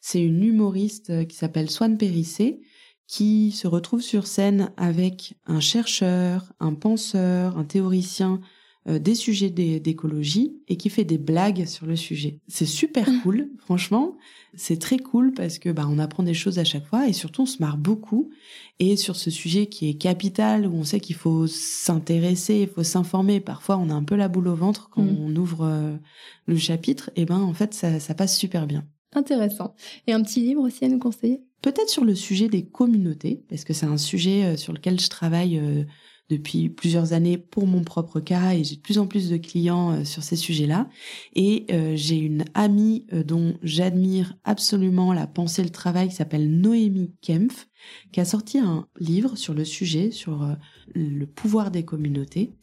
C'est 0.00 0.22
une 0.22 0.42
humoriste 0.44 1.26
qui 1.26 1.36
s'appelle 1.36 1.68
Swan 1.68 1.96
Périssé 1.98 2.60
qui 3.06 3.52
se 3.52 3.66
retrouve 3.66 4.00
sur 4.00 4.26
scène 4.26 4.70
avec 4.76 5.34
un 5.46 5.60
chercheur, 5.60 6.52
un 6.58 6.74
penseur, 6.74 7.58
un 7.58 7.64
théoricien 7.64 8.40
euh, 8.40 8.63
des 8.86 9.14
sujets 9.14 9.50
d'écologie 9.50 10.56
et 10.68 10.76
qui 10.76 10.90
fait 10.90 11.04
des 11.04 11.18
blagues 11.18 11.66
sur 11.66 11.86
le 11.86 11.96
sujet. 11.96 12.38
C'est 12.48 12.66
super 12.66 13.08
mmh. 13.08 13.20
cool, 13.22 13.50
franchement. 13.58 14.16
C'est 14.56 14.78
très 14.78 14.98
cool 14.98 15.32
parce 15.32 15.58
que 15.58 15.70
bah, 15.70 15.86
on 15.88 15.98
apprend 15.98 16.22
des 16.22 16.34
choses 16.34 16.58
à 16.58 16.64
chaque 16.64 16.86
fois 16.86 17.08
et 17.08 17.12
surtout 17.12 17.42
on 17.42 17.46
se 17.46 17.58
marre 17.60 17.78
beaucoup. 17.78 18.30
Et 18.78 18.96
sur 18.96 19.16
ce 19.16 19.30
sujet 19.30 19.66
qui 19.66 19.88
est 19.88 19.94
capital, 19.94 20.66
où 20.66 20.74
on 20.74 20.84
sait 20.84 21.00
qu'il 21.00 21.16
faut 21.16 21.46
s'intéresser, 21.46 22.60
il 22.62 22.68
faut 22.68 22.82
s'informer. 22.82 23.40
Parfois, 23.40 23.78
on 23.78 23.88
a 23.88 23.94
un 23.94 24.04
peu 24.04 24.16
la 24.16 24.28
boule 24.28 24.48
au 24.48 24.54
ventre 24.54 24.90
quand 24.90 25.02
mmh. 25.02 25.16
on 25.18 25.36
ouvre 25.36 25.64
euh, 25.64 25.96
le 26.46 26.56
chapitre. 26.56 27.10
Et 27.16 27.24
ben, 27.24 27.40
en 27.40 27.54
fait, 27.54 27.72
ça, 27.74 28.00
ça 28.00 28.14
passe 28.14 28.36
super 28.36 28.66
bien. 28.66 28.86
Intéressant. 29.14 29.74
Et 30.06 30.12
un 30.12 30.22
petit 30.22 30.40
livre 30.40 30.60
aussi 30.62 30.84
à 30.84 30.88
nous 30.88 30.98
conseiller? 30.98 31.42
Peut-être 31.62 31.88
sur 31.88 32.04
le 32.04 32.14
sujet 32.14 32.48
des 32.48 32.66
communautés, 32.66 33.44
parce 33.48 33.64
que 33.64 33.72
c'est 33.72 33.86
un 33.86 33.96
sujet 33.96 34.44
euh, 34.44 34.56
sur 34.56 34.72
lequel 34.72 35.00
je 35.00 35.08
travaille 35.08 35.58
depuis 36.30 36.70
plusieurs 36.70 37.12
années 37.12 37.36
pour 37.36 37.66
mon 37.66 37.82
propre 37.82 38.18
cas 38.18 38.52
et 38.54 38.64
j'ai 38.64 38.76
de 38.76 38.80
plus 38.80 38.98
en 38.98 39.06
plus 39.06 39.28
de 39.28 39.36
clients 39.36 39.92
euh, 39.92 40.04
sur 40.04 40.22
ces 40.22 40.36
sujets-là. 40.36 40.88
Et 41.34 41.66
euh, 41.70 41.92
j'ai 41.96 42.16
une 42.16 42.44
amie 42.54 43.06
euh, 43.12 43.22
dont 43.22 43.54
j'admire 43.62 44.34
absolument 44.44 45.12
la 45.12 45.26
pensée 45.26 45.60
et 45.62 45.64
le 45.64 45.70
travail 45.70 46.08
qui 46.08 46.14
s'appelle 46.14 46.50
Noémie 46.50 47.12
Kempf, 47.20 47.68
qui 48.12 48.20
a 48.20 48.24
sorti 48.24 48.58
un 48.58 48.86
livre 48.98 49.36
sur 49.36 49.52
le 49.52 49.64
sujet, 49.64 50.10
sur 50.10 50.56
le 50.94 51.26
pouvoir 51.26 51.70
des 51.70 51.84
communautés. 51.84 52.54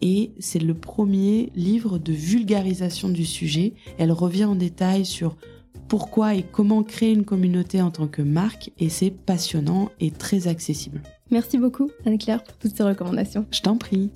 Et 0.00 0.32
c'est 0.38 0.58
le 0.58 0.72
premier 0.72 1.52
livre 1.54 1.98
de 1.98 2.12
vulgarisation 2.12 3.10
du 3.10 3.26
sujet. 3.26 3.74
Elle 3.98 4.12
revient 4.12 4.46
en 4.46 4.54
détail 4.54 5.04
sur 5.04 5.36
pourquoi 5.88 6.34
et 6.34 6.42
comment 6.42 6.82
créer 6.82 7.12
une 7.12 7.26
communauté 7.26 7.82
en 7.82 7.90
tant 7.90 8.08
que 8.08 8.22
marque 8.22 8.70
et 8.78 8.88
c'est 8.88 9.10
passionnant 9.10 9.90
et 10.00 10.10
très 10.10 10.48
accessible. 10.48 11.02
Merci 11.32 11.56
beaucoup 11.56 11.90
Anne-Claire 12.04 12.44
pour 12.44 12.58
toutes 12.58 12.76
ces 12.76 12.82
recommandations. 12.82 13.46
Je 13.50 13.62
t'en 13.62 13.78
prie. 13.78 14.10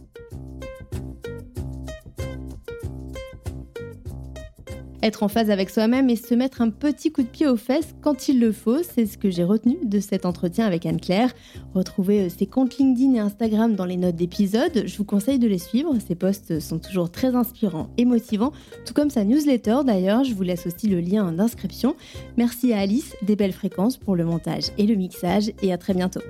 Être 5.02 5.22
en 5.22 5.28
phase 5.28 5.50
avec 5.50 5.70
soi-même 5.70 6.10
et 6.10 6.16
se 6.16 6.34
mettre 6.34 6.60
un 6.60 6.68
petit 6.68 7.12
coup 7.12 7.22
de 7.22 7.28
pied 7.28 7.46
aux 7.46 7.56
fesses 7.56 7.94
quand 8.02 8.28
il 8.28 8.40
le 8.40 8.52
faut, 8.52 8.82
c'est 8.82 9.06
ce 9.06 9.16
que 9.16 9.30
j'ai 9.30 9.44
retenu 9.44 9.78
de 9.84 10.00
cet 10.00 10.26
entretien 10.26 10.66
avec 10.66 10.84
Anne-Claire. 10.84 11.32
Retrouvez 11.74 12.22
euh, 12.22 12.28
ses 12.28 12.46
comptes 12.46 12.76
LinkedIn 12.76 13.14
et 13.14 13.20
Instagram 13.20 13.76
dans 13.76 13.84
les 13.86 13.96
notes 13.96 14.16
d'épisode. 14.16 14.82
Je 14.84 14.96
vous 14.98 15.04
conseille 15.04 15.38
de 15.38 15.46
les 15.46 15.58
suivre. 15.58 15.94
Ses 16.06 16.16
posts 16.16 16.60
sont 16.60 16.78
toujours 16.78 17.10
très 17.10 17.34
inspirants 17.34 17.88
et 17.96 18.04
motivants, 18.04 18.52
tout 18.84 18.94
comme 18.94 19.10
sa 19.10 19.24
newsletter 19.24 19.78
d'ailleurs. 19.86 20.24
Je 20.24 20.34
vous 20.34 20.42
laisse 20.42 20.66
aussi 20.66 20.88
le 20.88 21.00
lien 21.00 21.24
en 21.24 21.38
inscription. 21.38 21.94
Merci 22.36 22.74
à 22.74 22.80
Alice 22.80 23.14
des 23.22 23.36
Belles 23.36 23.52
Fréquences 23.52 23.96
pour 23.96 24.16
le 24.16 24.24
montage 24.24 24.64
et 24.76 24.86
le 24.86 24.96
mixage 24.96 25.52
et 25.62 25.72
à 25.72 25.78
très 25.78 25.94
bientôt. 25.94 26.20